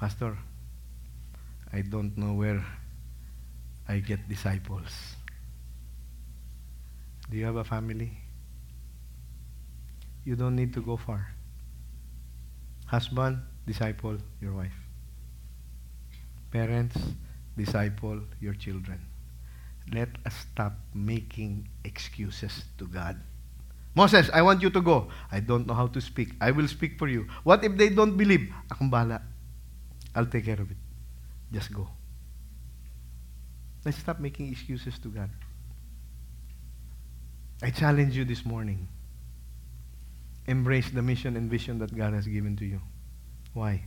[0.00, 0.36] Pastor,
[1.72, 2.64] I don't know where
[3.88, 5.16] I get disciples.
[7.30, 8.12] Do you have a family?
[10.24, 11.32] You don't need to go far.
[12.86, 14.83] Husband, disciple your wife.
[16.54, 16.94] Parents,
[17.58, 19.02] disciple your children.
[19.92, 23.18] Let us stop making excuses to God.
[23.96, 25.08] Moses, I want you to go.
[25.32, 26.30] I don't know how to speak.
[26.40, 27.26] I will speak for you.
[27.42, 28.54] What if they don't believe?
[28.70, 29.20] Akong bala.
[30.14, 30.76] I'll take care of it.
[31.50, 31.88] Just go.
[33.84, 35.30] Let's stop making excuses to God.
[37.62, 38.86] I challenge you this morning.
[40.46, 42.80] Embrace the mission and vision that God has given to you.
[43.54, 43.82] Why?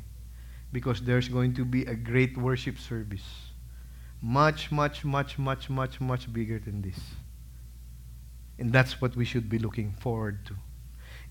[0.72, 3.24] Because there's going to be a great worship service.
[4.22, 7.00] Much, much, much, much, much, much bigger than this.
[8.60, 10.56] And that's what we should be looking forward to.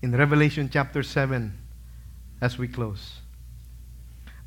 [0.01, 1.57] In Revelation chapter 7,
[2.41, 3.19] as we close,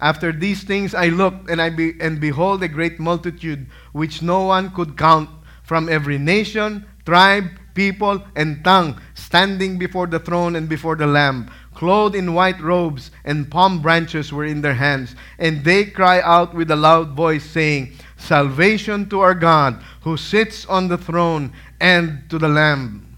[0.01, 4.45] After these things I looked, and, I be, and behold, a great multitude which no
[4.45, 5.29] one could count
[5.63, 11.51] from every nation, tribe, people, and tongue, standing before the throne and before the Lamb,
[11.81, 15.17] clothed in white robes, and palm branches were in their hands.
[15.39, 20.67] And they cry out with a loud voice, saying, Salvation to our God, who sits
[20.67, 23.17] on the throne, and to the Lamb.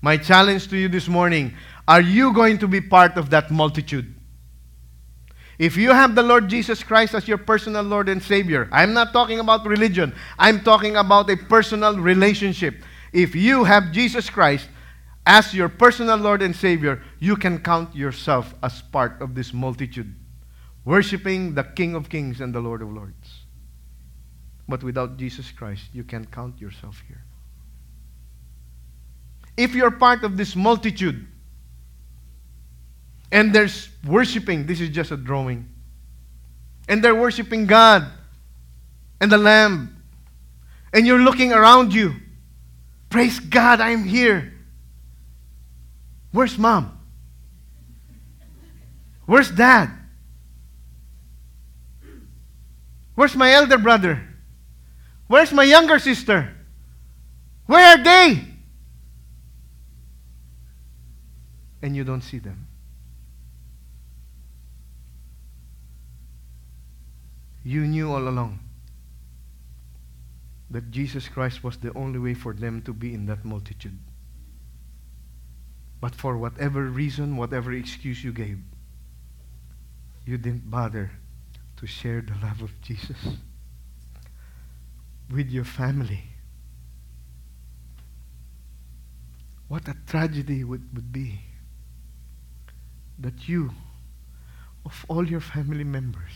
[0.00, 1.52] My challenge to you this morning
[1.86, 4.14] are you going to be part of that multitude?
[5.58, 9.12] If you have the Lord Jesus Christ as your personal Lord and Savior, I'm not
[9.12, 12.82] talking about religion, I'm talking about a personal relationship.
[13.12, 14.68] If you have Jesus Christ
[15.26, 20.14] as your personal Lord and Savior, you can count yourself as part of this multitude,
[20.84, 23.44] worshiping the King of Kings and the Lord of Lords.
[24.68, 27.24] But without Jesus Christ, you can't count yourself here.
[29.56, 31.26] If you're part of this multitude,
[33.34, 34.64] and there's worshiping.
[34.64, 35.68] This is just a drawing.
[36.88, 38.06] And they're worshiping God
[39.20, 40.00] and the Lamb.
[40.92, 42.14] And you're looking around you.
[43.10, 44.53] Praise God, I'm here.
[46.34, 46.98] Where's mom?
[49.24, 49.88] Where's dad?
[53.14, 54.20] Where's my elder brother?
[55.28, 56.52] Where's my younger sister?
[57.66, 58.44] Where are they?
[61.80, 62.66] And you don't see them.
[67.62, 68.58] You knew all along
[70.68, 74.00] that Jesus Christ was the only way for them to be in that multitude.
[76.04, 78.58] But for whatever reason, whatever excuse you gave,
[80.26, 81.10] you didn't bother
[81.78, 83.16] to share the love of Jesus
[85.32, 86.24] with your family.
[89.68, 91.40] What a tragedy would, would be
[93.18, 93.70] that you,
[94.84, 96.32] of all your family members,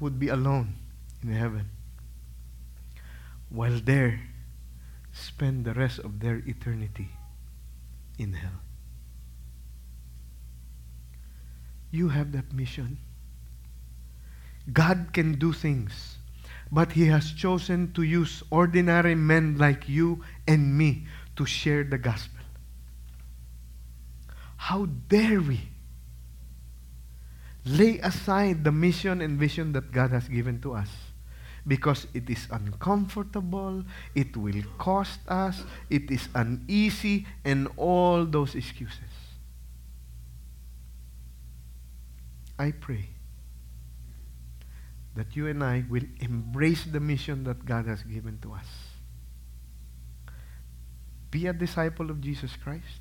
[0.00, 0.74] would be alone
[1.22, 1.70] in heaven
[3.48, 4.18] while there
[5.12, 7.10] spend the rest of their eternity
[8.18, 8.60] in hell.
[11.90, 12.98] You have that mission.
[14.72, 16.18] God can do things,
[16.70, 21.06] but He has chosen to use ordinary men like you and me
[21.36, 22.44] to share the gospel.
[24.56, 25.60] How dare we
[27.64, 30.90] lay aside the mission and vision that God has given to us
[31.66, 33.84] because it is uncomfortable,
[34.14, 38.98] it will cost us, it is uneasy, and all those excuses.
[42.58, 43.10] I pray
[45.14, 48.66] that you and I will embrace the mission that God has given to us.
[51.30, 53.00] Be a disciple of Jesus Christ.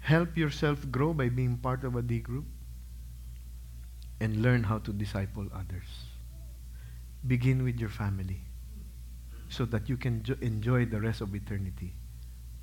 [0.00, 2.46] Help yourself grow by being part of a D group
[4.20, 5.88] and learn how to disciple others.
[7.26, 8.42] Begin with your family
[9.48, 11.94] so that you can jo- enjoy the rest of eternity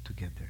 [0.04, 0.50] together.